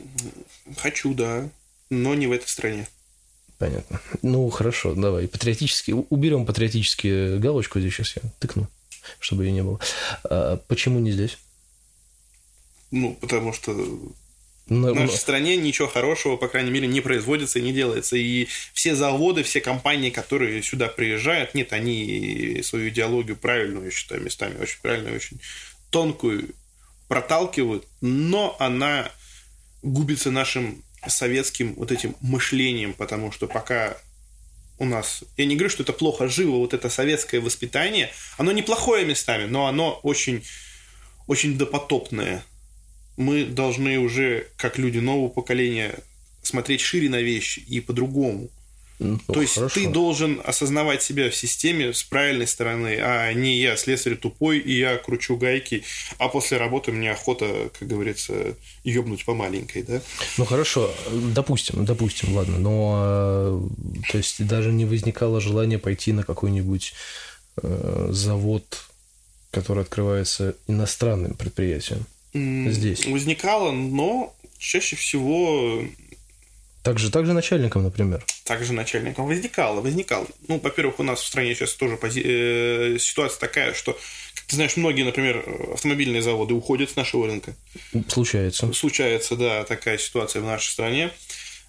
Хочу, 0.75 1.13
да, 1.13 1.49
но 1.89 2.13
не 2.15 2.27
в 2.27 2.33
этой 2.33 2.49
стране. 2.49 2.85
Понятно. 3.59 4.01
Ну, 4.21 4.49
хорошо, 4.49 4.93
давай. 4.93 5.29
Патриотически, 5.29 5.91
уберем 5.91 6.45
патриотически 6.45 7.37
галочку 7.37 7.79
здесь 7.79 7.93
сейчас 7.93 8.17
я 8.17 8.29
тыкну, 8.39 8.67
чтобы 9.19 9.45
ее 9.45 9.53
не 9.53 9.63
было. 9.63 9.79
А 10.25 10.57
почему 10.67 10.99
не 10.99 11.13
здесь? 11.13 11.37
Ну, 12.91 13.17
потому 13.21 13.53
что 13.53 13.73
На- 14.67 14.93
в 14.93 14.95
нашей 14.95 15.17
стране 15.17 15.57
ничего 15.57 15.87
хорошего, 15.87 16.37
по 16.37 16.47
крайней 16.47 16.71
мере, 16.71 16.87
не 16.87 17.01
производится 17.01 17.59
и 17.59 17.61
не 17.61 17.73
делается. 17.73 18.15
И 18.15 18.47
все 18.73 18.95
заводы, 18.95 19.43
все 19.43 19.59
компании, 19.59 20.09
которые 20.09 20.63
сюда 20.63 20.87
приезжают, 20.87 21.53
нет, 21.53 21.73
они 21.73 22.61
свою 22.63 22.89
идеологию 22.89 23.35
правильную, 23.35 23.85
я 23.85 23.91
считаю, 23.91 24.21
местами 24.21 24.57
очень 24.61 24.79
правильную, 24.81 25.15
очень 25.15 25.39
тонкую 25.89 26.55
проталкивают, 27.07 27.85
но 28.01 28.55
она 28.59 29.11
губится 29.81 30.31
нашим 30.31 30.83
советским 31.05 31.73
вот 31.75 31.91
этим 31.91 32.15
мышлением, 32.21 32.93
потому 32.93 33.31
что 33.31 33.47
пока 33.47 33.97
у 34.79 34.85
нас, 34.85 35.23
я 35.37 35.45
не 35.45 35.55
говорю, 35.55 35.69
что 35.69 35.83
это 35.83 35.93
плохо 35.93 36.27
живо, 36.27 36.57
вот 36.57 36.73
это 36.73 36.89
советское 36.89 37.39
воспитание, 37.39 38.11
оно 38.37 38.51
неплохое 38.51 39.05
местами, 39.05 39.45
но 39.45 39.67
оно 39.67 39.99
очень, 40.03 40.43
очень 41.27 41.57
допотопное 41.57 42.43
мы 43.17 43.45
должны 43.45 43.99
уже, 43.99 44.47
как 44.57 44.77
люди 44.77 44.99
нового 44.99 45.29
поколения, 45.29 45.95
смотреть 46.41 46.81
шире 46.81 47.09
на 47.09 47.21
вещи 47.21 47.59
и 47.59 47.79
по-другому. 47.79 48.49
Ну, 48.99 49.19
То 49.27 49.41
есть 49.41 49.55
хорошо. 49.55 49.73
ты 49.73 49.87
должен 49.89 50.39
осознавать 50.45 51.01
себя 51.01 51.29
в 51.29 51.35
системе 51.35 51.93
с 51.93 52.03
правильной 52.03 52.47
стороны, 52.47 52.99
а 53.01 53.33
не 53.33 53.57
я 53.57 53.75
слесарь 53.75 54.15
тупой, 54.15 54.59
и 54.59 54.77
я 54.77 54.97
кручу 54.97 55.35
гайки, 55.35 55.83
а 56.19 56.29
после 56.29 56.57
работы 56.57 56.91
мне 56.91 57.11
охота, 57.11 57.69
как 57.77 57.87
говорится, 57.87 58.55
ёбнуть 58.83 59.25
по 59.25 59.33
маленькой, 59.33 59.83
да? 59.83 60.01
Ну 60.37 60.45
хорошо, 60.45 60.93
допустим, 61.11 61.85
допустим, 61.85 62.33
ладно, 62.35 62.59
но 62.59 63.69
э, 64.05 64.11
то 64.11 64.17
есть 64.17 64.45
даже 64.45 64.71
не 64.71 64.85
возникало 64.85 65.41
желания 65.41 65.79
пойти 65.79 66.13
на 66.13 66.23
какой-нибудь 66.23 66.93
э, 67.61 68.07
завод, 68.11 68.85
который 69.51 69.83
открывается 69.83 70.55
иностранным 70.67 71.33
предприятием. 71.33 72.05
Здесь. 72.33 73.05
Возникало, 73.05 73.71
но 73.71 74.35
чаще 74.57 74.95
всего 74.95 75.83
Также, 76.81 77.11
также 77.11 77.33
начальником, 77.33 77.83
например. 77.83 78.25
также 78.43 78.73
начальником 78.73 79.27
возникало, 79.27 79.81
возникало. 79.81 80.27
Ну, 80.47 80.59
во-первых, 80.59 80.99
у 80.99 81.03
нас 81.03 81.21
в 81.21 81.25
стране 81.27 81.53
сейчас 81.55 81.73
тоже 81.73 81.95
пози- 81.95 82.23
э, 82.25 82.97
ситуация 82.99 83.39
такая, 83.39 83.73
что, 83.73 83.93
как 84.35 84.45
ты 84.47 84.55
знаешь, 84.55 84.75
многие, 84.77 85.03
например, 85.03 85.45
автомобильные 85.73 86.21
заводы 86.21 86.53
уходят 86.53 86.89
с 86.89 86.95
нашего 86.95 87.27
рынка. 87.27 87.55
Случается. 88.07 88.71
Случается, 88.73 89.35
да, 89.35 89.63
такая 89.63 89.97
ситуация 89.97 90.41
в 90.41 90.45
нашей 90.45 90.71
стране. 90.71 91.11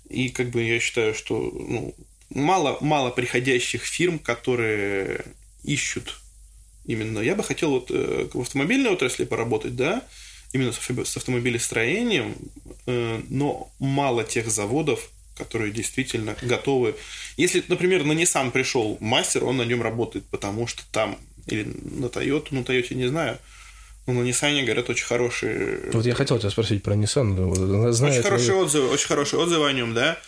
И 0.08 0.28
как 0.28 0.50
бы 0.50 0.62
я 0.62 0.80
считаю, 0.80 1.14
что 1.14 1.34
ну, 1.52 1.94
мало, 2.30 2.78
мало 2.80 3.10
приходящих 3.10 3.82
фирм, 3.84 4.18
которые 4.18 5.24
ищут 5.62 6.20
именно. 6.86 7.20
Я 7.20 7.34
бы 7.34 7.42
хотел 7.42 7.70
вот 7.70 7.90
э, 7.90 8.28
в 8.32 8.40
автомобильной 8.40 8.90
отрасли 8.90 9.24
поработать, 9.24 9.76
да, 9.76 10.02
именно 10.54 10.72
с, 10.72 10.78
авто- 10.78 11.04
с 11.04 11.16
автомобилестроением, 11.16 12.36
э, 12.86 13.20
но 13.28 13.70
мало 13.80 14.24
тех 14.24 14.48
заводов, 14.50 15.10
которые 15.36 15.72
действительно 15.72 16.36
готовы. 16.42 16.94
Если, 17.36 17.62
например, 17.68 18.04
на 18.04 18.12
Nissan 18.12 18.52
пришел 18.52 18.96
мастер, 19.00 19.44
он 19.44 19.56
на 19.56 19.62
нем 19.64 19.82
работает, 19.82 20.24
потому 20.26 20.66
что 20.68 20.82
там, 20.92 21.18
или 21.48 21.64
на 21.64 22.06
Toyota, 22.06 22.46
ну, 22.52 22.62
Toyota 22.62 22.94
не 22.94 23.08
знаю, 23.08 23.38
но 24.06 24.12
на 24.12 24.22
Nissan, 24.22 24.62
говорят, 24.64 24.88
очень 24.88 25.06
хорошие 25.06 25.90
Вот 25.92 26.06
я 26.06 26.14
хотел 26.14 26.38
тебя 26.38 26.50
спросить 26.50 26.82
про 26.84 26.94
Nissan. 26.94 27.92
зная 27.92 28.12
очень 28.12 28.22
хорошие 28.22 28.54
отзывы, 28.54 28.88
очень 28.90 29.08
хорошие 29.08 29.40
отзывы 29.40 29.68
о 29.68 29.72
нем, 29.72 29.92
да. 29.92 30.18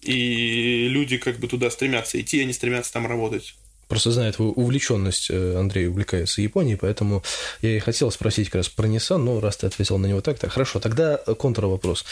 И 0.00 0.88
люди 0.88 1.18
как 1.18 1.38
бы 1.38 1.48
туда 1.48 1.70
стремятся 1.70 2.18
идти, 2.20 2.40
они 2.40 2.52
стремятся 2.52 2.92
там 2.92 3.06
работать. 3.06 3.54
Просто 3.88 4.10
зная 4.10 4.32
твою 4.32 4.52
увлеченность, 4.52 5.28
э, 5.30 5.56
Андрей 5.56 5.86
увлекается 5.86 6.42
Японией, 6.42 6.76
поэтому 6.76 7.22
я 7.62 7.76
и 7.76 7.78
хотел 7.78 8.10
спросить 8.10 8.48
как 8.48 8.56
раз 8.56 8.68
про 8.68 8.88
Nissan, 8.88 9.18
но 9.18 9.40
раз 9.40 9.58
ты 9.58 9.66
ответил 9.68 9.98
на 9.98 10.06
него 10.06 10.20
так, 10.20 10.38
так 10.38 10.50
хорошо. 10.50 10.80
Тогда 10.80 11.18
контрвопрос. 11.18 12.04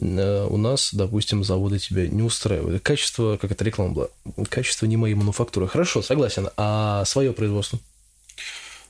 Э, 0.00 0.46
У 0.48 0.58
нас, 0.58 0.92
допустим, 0.92 1.42
заводы 1.42 1.78
тебя 1.78 2.06
не 2.06 2.22
устраивают. 2.22 2.82
Качество, 2.82 3.38
как 3.38 3.50
это 3.50 3.64
реклама 3.64 3.94
была, 3.94 4.08
качество 4.50 4.84
не 4.86 4.96
моей 4.96 5.14
мануфактуры. 5.14 5.68
Хорошо, 5.68 6.02
согласен. 6.02 6.48
А 6.56 7.04
свое 7.06 7.32
производство? 7.32 7.78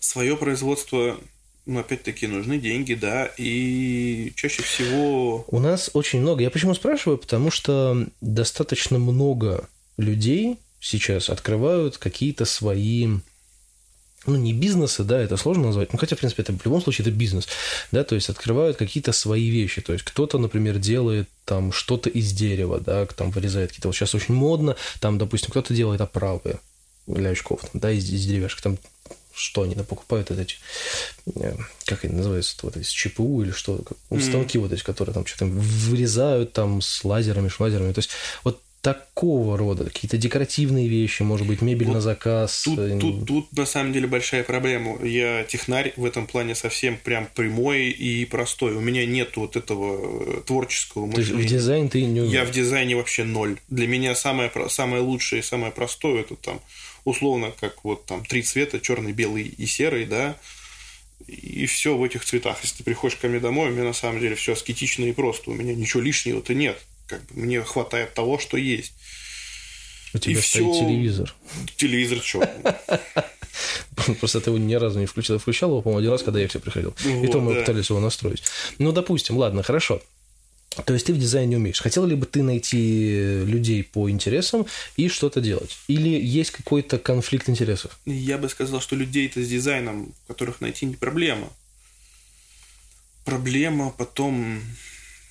Свое 0.01 0.37
производство, 0.37 1.17
ну, 1.65 1.79
опять-таки, 1.79 2.27
нужны 2.27 2.59
деньги, 2.59 2.95
да, 2.95 3.31
и 3.39 4.33
чаще 4.35 4.63
всего... 4.63 5.45
У 5.47 5.61
нас 5.61 5.91
очень 5.93 6.21
много. 6.21 6.43
Я 6.43 6.51
почему 6.51 6.75
спрашиваю? 6.75 7.19
Потому 7.19 7.53
что 7.53 8.09
достаточно 8.21 8.99
много 8.99 9.69
людей 9.97 10.59
сейчас 10.83 11.31
открывают 11.31 11.97
какие-то 11.97 12.45
свои 12.45 13.09
ну, 14.27 14.37
не 14.37 14.53
бизнесы, 14.53 15.03
да, 15.03 15.21
это 15.21 15.37
сложно 15.37 15.67
назвать, 15.67 15.93
ну, 15.93 15.99
хотя, 15.99 16.15
в 16.15 16.19
принципе, 16.19 16.43
это 16.43 16.53
в 16.53 16.65
любом 16.65 16.81
случае 16.81 17.07
это 17.07 17.11
бизнес, 17.11 17.49
да, 17.91 18.05
то 18.05 18.15
есть 18.15 18.29
открывают 18.29 18.77
какие-то 18.77 19.13
свои 19.13 19.49
вещи, 19.49 19.81
то 19.81 19.93
есть 19.93 20.05
кто-то, 20.05 20.39
например, 20.39 20.79
делает 20.79 21.29
там 21.45 21.73
что-то 21.73 22.09
из 22.09 22.33
дерева, 22.33 22.79
да, 22.79 23.07
там 23.07 23.33
вырезает 23.33 23.71
какие-то, 23.71 23.89
вот 23.89 23.97
сейчас 23.97 24.15
очень 24.15 24.35
модно, 24.35 24.77
там, 25.01 25.19
допустим, 25.19 25.51
кто-то 25.51 25.75
делает 25.75 26.01
оправы 26.01 26.61
для 27.09 27.31
очков, 27.31 27.63
там, 27.63 27.81
да, 27.81 27.91
из, 27.91 28.09
из 28.09 28.25
деревяшек, 28.25 28.61
там 28.61 28.79
что 29.35 29.63
они 29.63 29.75
покупают 29.75 30.31
вот 30.31 30.39
эти, 30.39 30.57
э, 31.35 31.57
как 31.87 32.05
они 32.05 32.15
называются, 32.15 32.55
вот 32.63 32.77
эти 32.77 32.87
ЧПУ 32.87 33.43
или 33.43 33.51
что, 33.51 33.83
ну, 34.11 34.21
станки 34.21 34.59
вот 34.59 34.73
эти, 34.73 34.85
которые 34.85 35.15
там 35.15 35.25
что-то 35.25 35.47
вырезают 35.47 36.53
там 36.53 36.83
с 36.83 37.03
лазерами, 37.03 37.49
шлазерами. 37.49 37.95
То 37.95 38.01
есть 38.01 38.11
вот 38.45 38.61
такого 38.83 39.57
рода, 39.57 39.85
какие-то 39.85 40.19
декоративные 40.19 40.89
вещи, 40.89 41.23
может 41.23 41.47
быть, 41.47 41.63
мебель 41.63 41.87
вот 41.87 41.95
на 41.95 42.01
заказ. 42.01 42.63
Тут, 42.65 42.79
э, 42.81 42.99
тут, 43.01 43.27
тут 43.27 43.53
на 43.57 43.65
самом 43.65 43.93
деле 43.93 44.09
большая 44.09 44.43
проблема. 44.43 45.01
Я 45.07 45.45
технарь 45.45 45.93
в 45.97 46.05
этом 46.05 46.27
плане 46.27 46.57
совсем 46.57 46.99
прям 46.99 47.29
прямой 47.33 47.91
и 47.91 48.25
простой. 48.25 48.75
У 48.75 48.81
меня 48.81 49.07
нет 49.07 49.37
вот 49.37 49.57
этого 49.57 50.39
э, 50.39 50.41
творческого 50.45 51.07
мышления. 51.07 51.31
Ты 51.31 51.47
в 51.47 51.47
дизайн 51.47 51.89
ты 51.89 52.05
не 52.05 52.27
Я 52.27 52.45
в 52.45 52.51
дизайне 52.51 52.97
вообще 52.97 53.23
ноль. 53.23 53.61
Для 53.69 53.87
меня 53.87 54.17
самое, 54.17 54.51
самое 54.69 55.01
лучшее 55.01 55.41
и 55.41 55.45
самое 55.45 55.73
простое 55.73 56.23
это 56.23 56.35
там 56.35 56.61
условно 57.05 57.53
как 57.61 57.85
вот 57.85 58.07
там 58.07 58.25
три 58.25 58.43
цвета, 58.43 58.81
черный, 58.81 59.13
белый 59.13 59.45
и 59.45 59.67
серый, 59.67 60.07
да, 60.07 60.37
и 61.29 61.67
все 61.67 61.97
в 61.97 62.03
этих 62.03 62.25
цветах. 62.25 62.59
Если 62.63 62.79
ты 62.79 62.83
приходишь 62.83 63.17
ко 63.17 63.29
мне 63.29 63.39
домой, 63.39 63.69
у 63.69 63.73
меня 63.73 63.85
на 63.85 63.93
самом 63.93 64.21
деле 64.21 64.35
все 64.35 64.55
аскетично 64.55 65.05
и 65.05 65.13
просто. 65.13 65.53
У 65.53 65.55
меня 65.55 65.73
ничего 65.73 66.03
лишнего-то 66.03 66.53
нет 66.53 66.83
как 67.13 67.27
бы 67.27 67.43
мне 67.43 67.63
хватает 67.63 68.15
того, 68.15 68.39
что 68.39 68.57
есть. 68.57 68.95
У 70.15 70.19
тебя 70.19 70.39
и 70.39 70.43
стоит 70.43 70.75
все... 70.75 70.87
телевизор. 70.87 71.35
Телевизор 71.77 72.23
что? 72.23 72.51
Просто 74.21 74.41
ты 74.41 74.49
его 74.49 74.59
ни 74.59 74.75
разу 74.75 74.99
не 74.99 75.07
включил. 75.07 75.35
Я 75.35 75.39
включал 75.39 75.71
его, 75.71 75.83
по-моему, 75.83 75.99
один 75.99 76.11
раз, 76.11 76.23
когда 76.23 76.41
я 76.41 76.49
к 76.49 76.51
тебе 76.51 76.61
приходил. 76.61 76.95
Вот, 76.99 77.25
и 77.25 77.29
то 77.29 77.41
мы 77.41 77.55
да. 77.55 77.61
пытались 77.61 77.91
его 77.91 78.01
настроить. 78.01 78.43
Ну, 78.79 78.93
допустим, 78.93 79.37
ладно, 79.37 79.63
хорошо. 79.63 80.01
То 80.87 80.95
есть 80.95 81.05
ты 81.05 81.13
в 81.13 81.19
дизайне 81.19 81.51
не 81.51 81.57
умеешь. 81.57 81.81
Хотел 81.81 82.07
ли 82.07 82.17
бы 82.17 82.25
ты 82.25 82.43
найти 82.43 83.45
людей 83.45 83.85
по 83.85 84.09
интересам 84.09 84.65
и 84.97 85.09
что-то 85.09 85.43
делать? 85.43 85.77
Или 85.87 86.09
есть 86.09 86.51
какой-то 86.51 86.99
конфликт 86.99 87.51
интересов? 87.51 87.99
Я 88.07 88.39
бы 88.39 88.49
сказал, 88.49 88.81
что 88.81 88.97
людей-то 88.97 89.43
с 89.43 89.49
дизайном, 89.49 90.15
которых 90.27 90.63
найти 90.63 90.87
не 90.87 90.95
проблема. 90.95 91.53
Проблема 93.27 93.91
потом 93.91 94.63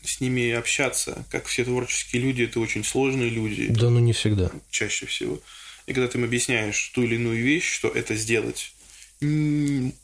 с 0.03 0.21
ними 0.21 0.51
общаться. 0.51 1.25
Как 1.29 1.45
все 1.45 1.63
творческие 1.63 2.21
люди, 2.21 2.43
это 2.43 2.59
очень 2.59 2.83
сложные 2.83 3.29
люди. 3.29 3.67
Да, 3.67 3.89
ну 3.89 3.99
не 3.99 4.13
всегда. 4.13 4.51
Чаще 4.69 5.05
всего. 5.05 5.39
И 5.87 5.93
когда 5.93 6.07
ты 6.07 6.17
им 6.17 6.23
объясняешь 6.23 6.91
ту 6.93 7.03
или 7.03 7.15
иную 7.15 7.41
вещь, 7.43 7.71
что 7.71 7.87
это 7.89 8.15
сделать 8.15 8.73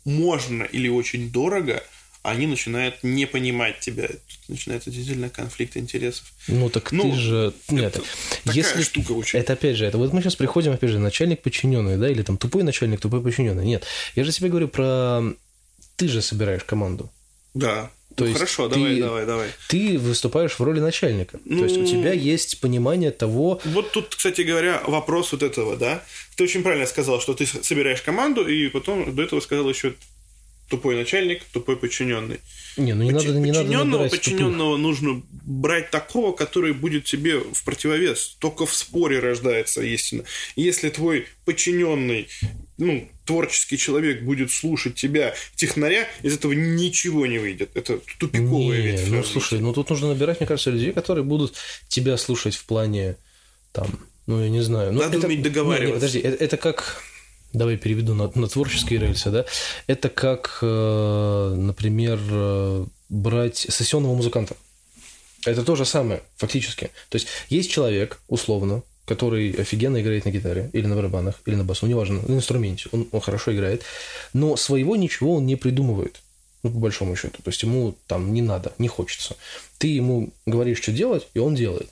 можно 0.05 0.63
или 0.63 0.89
очень 0.89 1.31
дорого, 1.31 1.83
они 2.21 2.45
начинают 2.45 3.03
не 3.03 3.25
понимать 3.25 3.79
тебя. 3.79 4.07
Тут 4.07 4.49
начинается 4.49 4.91
действительно 4.91 5.29
конфликт 5.29 5.77
интересов. 5.77 6.31
Ну 6.47 6.69
так 6.69 6.91
ну, 6.91 7.11
ты 7.11 7.17
же... 7.17 7.53
Нет, 7.69 7.95
это 7.95 8.05
если... 8.51 8.83
штука 8.83 9.13
очень. 9.13 9.39
Это 9.39 9.53
опять 9.53 9.77
же, 9.77 9.85
это 9.85 9.97
вот 9.97 10.13
мы 10.13 10.21
сейчас 10.21 10.35
приходим, 10.35 10.73
опять 10.73 10.89
же, 10.89 10.99
начальник 10.99 11.41
подчиненный, 11.41 11.97
да, 11.97 12.09
или 12.09 12.21
там 12.21 12.37
тупой 12.37 12.63
начальник, 12.63 12.99
тупой 12.99 13.23
подчиненный. 13.23 13.65
Нет, 13.65 13.85
я 14.15 14.23
же 14.23 14.31
тебе 14.31 14.49
говорю 14.49 14.67
про... 14.67 15.23
Ты 15.95 16.07
же 16.07 16.21
собираешь 16.21 16.63
команду. 16.63 17.09
Да. 17.53 17.89
То 18.17 18.23
ну, 18.23 18.29
есть 18.29 18.39
хорошо, 18.39 18.67
ты, 18.67 18.73
давай, 18.73 18.99
давай, 18.99 19.25
давай. 19.27 19.49
Ты 19.67 19.99
выступаешь 19.99 20.53
в 20.53 20.59
роли 20.59 20.79
начальника. 20.79 21.39
Ну, 21.45 21.59
То 21.59 21.65
есть 21.65 21.77
у 21.77 21.81
ну, 21.81 21.85
тебя 21.85 22.13
есть 22.13 22.59
понимание 22.59 23.11
того. 23.11 23.61
Вот 23.63 23.91
тут, 23.91 24.15
кстати 24.15 24.41
говоря, 24.41 24.81
вопрос 24.87 25.33
вот 25.33 25.43
этого, 25.43 25.77
да. 25.77 26.03
Ты 26.35 26.45
очень 26.45 26.63
правильно 26.63 26.87
сказал, 26.87 27.21
что 27.21 27.35
ты 27.35 27.45
собираешь 27.45 28.01
команду, 28.01 28.47
и 28.47 28.69
потом 28.69 29.13
до 29.13 29.21
этого 29.21 29.39
сказал 29.39 29.69
еще 29.69 29.93
тупой 30.67 30.95
начальник, 30.95 31.43
тупой 31.53 31.77
подчиненный. 31.77 32.39
Не, 32.75 32.93
ну 32.93 33.03
не 33.03 33.11
Подч... 33.11 33.25
надо, 33.25 33.39
не 33.39 33.51
подчиненного, 33.51 33.97
надо 33.99 34.09
подчиненного 34.09 34.77
тупых. 34.77 34.81
нужно 34.81 35.21
брать 35.45 35.91
такого, 35.91 36.31
который 36.35 36.73
будет 36.73 37.05
тебе 37.05 37.37
в 37.37 37.63
противовес. 37.63 38.35
Только 38.39 38.65
в 38.65 38.73
споре 38.73 39.19
рождается 39.19 39.83
истина. 39.83 40.23
Если 40.55 40.89
твой 40.89 41.27
подчиненный, 41.45 42.27
ну, 42.77 43.07
творческий 43.25 43.77
человек 43.77 44.23
будет 44.23 44.51
слушать 44.51 44.95
тебя, 44.95 45.33
технаря, 45.55 46.07
из 46.21 46.35
этого 46.35 46.53
ничего 46.53 47.25
не 47.25 47.39
выйдет. 47.39 47.71
Это 47.75 47.99
тупиковая 48.19 48.81
не, 48.81 48.87
ведь. 48.87 49.07
Ну, 49.07 49.23
слушай, 49.23 49.59
ну 49.59 49.73
тут 49.73 49.89
нужно 49.89 50.09
набирать, 50.09 50.39
мне 50.39 50.47
кажется, 50.47 50.71
людей, 50.71 50.91
которые 50.93 51.23
будут 51.23 51.55
тебя 51.87 52.17
слушать 52.17 52.55
в 52.55 52.65
плане 52.65 53.17
там, 53.71 53.87
ну, 54.27 54.41
я 54.41 54.49
не 54.49 54.61
знаю. 54.61 54.93
Ну, 54.93 55.01
Надо 55.01 55.17
это... 55.17 55.27
уметь 55.27 55.41
договариваться. 55.41 55.85
Не, 55.85 55.87
не, 55.87 55.93
подожди, 55.93 56.19
это, 56.19 56.43
это 56.43 56.57
как 56.57 57.01
давай 57.53 57.77
переведу 57.77 58.13
на, 58.13 58.31
на 58.35 58.47
творческие 58.47 58.99
рельсы, 58.99 59.29
да, 59.31 59.45
это 59.87 60.09
как, 60.09 60.59
э, 60.61 61.53
например, 61.57 62.19
э, 62.29 62.85
брать 63.09 63.57
сессионного 63.57 64.15
музыканта. 64.15 64.55
Это 65.45 65.63
то 65.63 65.75
же 65.75 65.85
самое, 65.85 66.23
фактически. 66.35 66.91
То 67.09 67.15
есть 67.15 67.27
есть 67.49 67.71
человек, 67.71 68.19
условно, 68.27 68.83
который 69.07 69.51
офигенно 69.51 70.01
играет 70.01 70.25
на 70.25 70.31
гитаре, 70.31 70.69
или 70.73 70.85
на 70.85 70.95
барабанах, 70.95 71.35
или 71.45 71.55
на 71.55 71.63
басу, 71.63 71.87
неважно, 71.87 72.21
на 72.27 72.35
инструменте, 72.35 72.89
он, 72.91 73.07
он 73.11 73.21
хорошо 73.21 73.55
играет, 73.55 73.83
но 74.33 74.57
своего 74.57 74.97
ничего 74.97 75.35
он 75.35 75.45
не 75.45 75.55
придумывает, 75.55 76.21
ну, 76.61 76.71
по 76.71 76.77
большому 76.77 77.15
счету. 77.15 77.41
То 77.41 77.49
есть 77.49 77.63
ему 77.63 77.95
там 78.07 78.33
не 78.33 78.41
надо, 78.41 78.73
не 78.77 78.89
хочется. 78.89 79.37
Ты 79.77 79.87
ему 79.87 80.31
говоришь, 80.45 80.81
что 80.81 80.91
делать, 80.91 81.27
и 81.33 81.39
он 81.39 81.55
делает. 81.55 81.89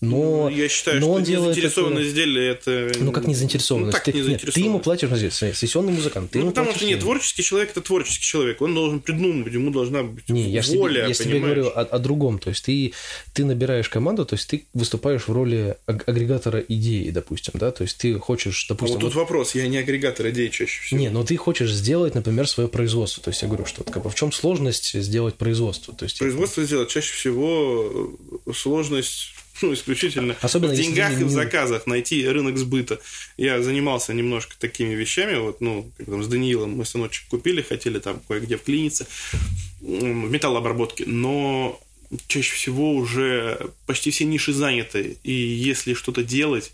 Но, 0.00 0.48
ну, 0.48 0.48
я 0.48 0.66
считаю, 0.68 0.98
но 0.98 1.06
что 1.06 1.12
он 1.12 1.22
делает 1.24 1.54
заинтересованность 1.54 2.08
это... 2.08 2.16
деле 2.16 2.48
это... 2.48 2.92
Ну, 3.00 3.12
как 3.12 3.26
не 3.26 3.34
заинтересованность? 3.34 3.92
Ну, 3.92 3.92
так 3.92 4.04
ты, 4.04 4.12
не 4.12 4.28
нет, 4.28 4.40
ты 4.40 4.60
ему 4.60 4.80
платишь, 4.80 5.10
здесь, 5.10 5.34
сессионный 5.34 5.92
музыкант. 5.92 6.30
Ты 6.30 6.38
ну, 6.38 6.44
ему 6.44 6.52
потому 6.52 6.74
что 6.74 6.86
нет, 6.86 7.00
творческий 7.00 7.42
человек– 7.42 7.70
это 7.72 7.82
творческий 7.82 8.24
человек. 8.24 8.62
Он 8.62 8.74
должен 8.74 9.00
придумывать, 9.00 9.52
ему 9.52 9.70
должна 9.70 10.02
быть 10.02 10.26
не, 10.30 10.48
я 10.48 10.62
воля, 10.62 11.06
Я 11.06 11.12
тебе 11.12 11.38
говорю 11.38 11.66
о, 11.66 11.82
о 11.82 11.98
другом. 11.98 12.38
То 12.38 12.48
есть, 12.48 12.64
ты, 12.64 12.94
ты 13.34 13.44
набираешь 13.44 13.90
команду, 13.90 14.24
то 14.24 14.36
есть, 14.36 14.48
ты 14.48 14.64
выступаешь 14.72 15.28
в 15.28 15.32
роли 15.32 15.76
агрегатора 15.84 16.60
идеи, 16.66 17.10
допустим, 17.10 17.52
да? 17.56 17.70
То 17.70 17.82
есть, 17.82 17.98
ты 17.98 18.18
хочешь, 18.18 18.66
допустим... 18.70 18.96
А 18.96 19.00
вот 19.00 19.04
тут 19.04 19.14
вот... 19.14 19.20
вопрос, 19.20 19.54
я 19.54 19.68
не 19.68 19.76
агрегатор 19.76 20.30
идей 20.30 20.48
чаще 20.48 20.80
всего. 20.80 20.98
Не, 20.98 21.10
но 21.10 21.24
ты 21.24 21.36
хочешь 21.36 21.70
сделать, 21.70 22.14
например, 22.14 22.48
свое 22.48 22.70
производство. 22.70 23.22
То 23.22 23.30
есть, 23.30 23.42
я 23.42 23.48
говорю, 23.48 23.66
что 23.66 23.84
как 23.84 24.02
бы, 24.02 24.08
в 24.08 24.14
чем 24.14 24.32
сложность 24.32 24.94
сделать 24.94 25.34
производство? 25.34 25.94
То 25.94 26.04
есть, 26.04 26.18
производство 26.18 26.64
сделать 26.64 26.88
чаще 26.88 27.12
всего 27.12 28.16
сложность 28.54 29.34
ну, 29.62 29.74
исключительно 29.74 30.36
Особенно 30.40 30.72
в 30.72 30.76
деньгах 30.76 31.20
и 31.20 31.24
в 31.24 31.30
заказах 31.30 31.86
найти 31.86 32.26
рынок 32.26 32.58
сбыта. 32.58 33.00
Я 33.36 33.62
занимался 33.62 34.12
немножко 34.14 34.54
такими 34.58 34.94
вещами, 34.94 35.38
вот, 35.38 35.60
ну, 35.60 35.90
как 35.96 36.06
там 36.06 36.22
с 36.22 36.28
Даниилом 36.28 36.76
мы 36.76 36.84
станочек 36.84 37.28
купили, 37.28 37.62
хотели 37.62 37.98
там 37.98 38.20
кое-где 38.28 38.56
вклиниться 38.56 39.06
в 39.80 39.84
металлообработке, 39.84 41.04
но 41.06 41.80
чаще 42.26 42.54
всего 42.54 42.94
уже 42.94 43.70
почти 43.86 44.10
все 44.10 44.24
ниши 44.24 44.52
заняты, 44.52 45.18
и 45.22 45.32
если 45.32 45.94
что-то 45.94 46.22
делать, 46.22 46.72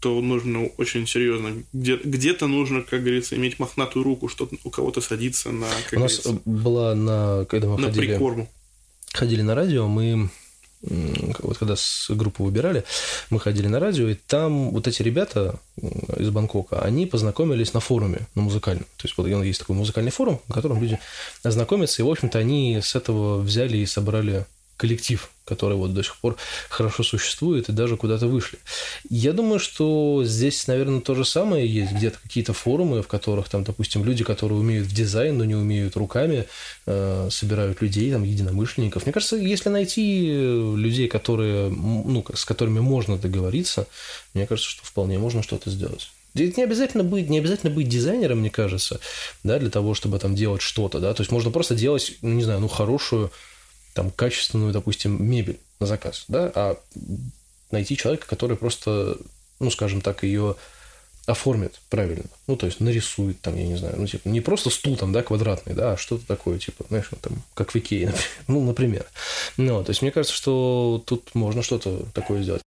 то 0.00 0.20
нужно 0.20 0.66
очень 0.76 1.06
серьезно. 1.06 1.64
Где- 1.72 1.96
где-то 1.96 2.46
нужно, 2.46 2.82
как 2.82 3.00
говорится, 3.00 3.36
иметь 3.36 3.58
мохнатую 3.58 4.02
руку, 4.04 4.28
чтобы 4.28 4.58
у 4.62 4.70
кого-то 4.70 5.00
садиться 5.00 5.50
на... 5.50 5.66
у 5.92 5.98
нас 5.98 6.20
была 6.44 6.94
на... 6.94 7.46
Когда 7.46 7.68
мы 7.68 7.78
на 7.78 7.86
ходили, 7.86 8.08
прикорму. 8.08 8.50
Ходили 9.14 9.40
на 9.40 9.54
радио, 9.54 9.88
мы 9.88 10.28
вот 10.86 11.58
когда 11.58 11.76
с 11.76 12.10
группу 12.10 12.44
выбирали, 12.44 12.84
мы 13.30 13.40
ходили 13.40 13.66
на 13.68 13.80
радио, 13.80 14.08
и 14.08 14.14
там 14.14 14.70
вот 14.70 14.86
эти 14.86 15.02
ребята 15.02 15.58
из 16.16 16.30
Бангкока, 16.30 16.80
они 16.82 17.06
познакомились 17.06 17.72
на 17.74 17.80
форуме, 17.80 18.26
на 18.34 18.42
музыкальном. 18.42 18.84
То 18.96 19.06
есть 19.06 19.16
вот 19.16 19.26
есть 19.26 19.60
такой 19.60 19.76
музыкальный 19.76 20.10
форум, 20.10 20.40
в 20.48 20.52
котором 20.52 20.80
люди 20.80 20.98
знакомятся, 21.42 22.02
и, 22.02 22.04
в 22.04 22.10
общем-то, 22.10 22.38
они 22.38 22.80
с 22.82 22.94
этого 22.94 23.38
взяли 23.40 23.78
и 23.78 23.86
собрали 23.86 24.46
коллектив, 24.76 25.30
который 25.44 25.76
вот 25.76 25.94
до 25.94 26.02
сих 26.02 26.16
пор 26.16 26.36
хорошо 26.68 27.02
существует 27.02 27.68
и 27.68 27.72
даже 27.72 27.96
куда-то 27.96 28.26
вышли. 28.26 28.58
Я 29.08 29.32
думаю, 29.32 29.58
что 29.58 30.22
здесь, 30.24 30.66
наверное, 30.66 31.00
то 31.00 31.14
же 31.14 31.24
самое 31.24 31.66
есть, 31.66 31.92
где-то 31.92 32.18
какие-то 32.22 32.52
форумы, 32.52 33.02
в 33.02 33.08
которых 33.08 33.48
там, 33.48 33.62
допустим, 33.62 34.04
люди, 34.04 34.24
которые 34.24 34.58
умеют 34.58 34.86
в 34.86 34.94
дизайн, 34.94 35.36
но 35.38 35.44
не 35.44 35.54
умеют 35.54 35.96
руками, 35.96 36.46
э, 36.86 37.28
собирают 37.30 37.82
людей, 37.82 38.10
там, 38.10 38.24
единомышленников. 38.24 39.04
Мне 39.04 39.12
кажется, 39.12 39.36
если 39.36 39.68
найти 39.68 40.26
людей, 40.26 41.08
которые, 41.08 41.68
ну, 41.68 42.24
с 42.34 42.44
которыми 42.44 42.80
можно 42.80 43.18
договориться, 43.18 43.86
мне 44.32 44.46
кажется, 44.46 44.70
что 44.70 44.84
вполне 44.84 45.18
можно 45.18 45.42
что-то 45.42 45.70
сделать. 45.70 46.10
Не 46.34 46.64
обязательно 46.64 47.04
быть, 47.04 47.30
не 47.30 47.38
обязательно 47.38 47.72
быть 47.72 47.88
дизайнером, 47.88 48.40
мне 48.40 48.50
кажется, 48.50 48.98
да, 49.44 49.60
для 49.60 49.70
того, 49.70 49.94
чтобы 49.94 50.18
там 50.18 50.34
делать 50.34 50.62
что-то, 50.62 50.98
да, 50.98 51.14
то 51.14 51.20
есть 51.20 51.30
можно 51.30 51.52
просто 51.52 51.76
делать, 51.76 52.16
не 52.22 52.42
знаю, 52.42 52.58
ну, 52.58 52.66
хорошую 52.66 53.30
там 53.94 54.10
качественную, 54.10 54.72
допустим, 54.72 55.24
мебель 55.24 55.58
на 55.80 55.86
заказ, 55.86 56.24
да, 56.28 56.52
а 56.54 56.78
найти 57.70 57.96
человека, 57.96 58.26
который 58.26 58.56
просто, 58.56 59.16
ну, 59.60 59.70
скажем 59.70 60.00
так, 60.00 60.22
ее 60.22 60.56
оформит 61.26 61.80
правильно. 61.88 62.24
Ну, 62.46 62.56
то 62.56 62.66
есть 62.66 62.80
нарисует 62.80 63.40
там, 63.40 63.56
я 63.56 63.66
не 63.66 63.76
знаю, 63.76 63.94
ну, 63.96 64.06
типа, 64.06 64.28
не 64.28 64.40
просто 64.40 64.68
стул 64.68 64.96
там, 64.96 65.12
да, 65.12 65.22
квадратный, 65.22 65.74
да, 65.74 65.92
а 65.92 65.96
что-то 65.96 66.26
такое, 66.26 66.58
типа, 66.58 66.84
знаешь, 66.88 67.08
ну, 67.10 67.18
там, 67.20 67.42
как 67.54 67.72
в 67.72 67.76
Икее, 67.76 68.06
например. 68.08 68.28
ну, 68.48 68.64
например. 68.64 69.06
Ну, 69.56 69.82
то 69.82 69.90
есть 69.90 70.02
мне 70.02 70.10
кажется, 70.10 70.36
что 70.36 71.02
тут 71.06 71.34
можно 71.34 71.62
что-то 71.62 72.04
такое 72.12 72.42
сделать. 72.42 72.62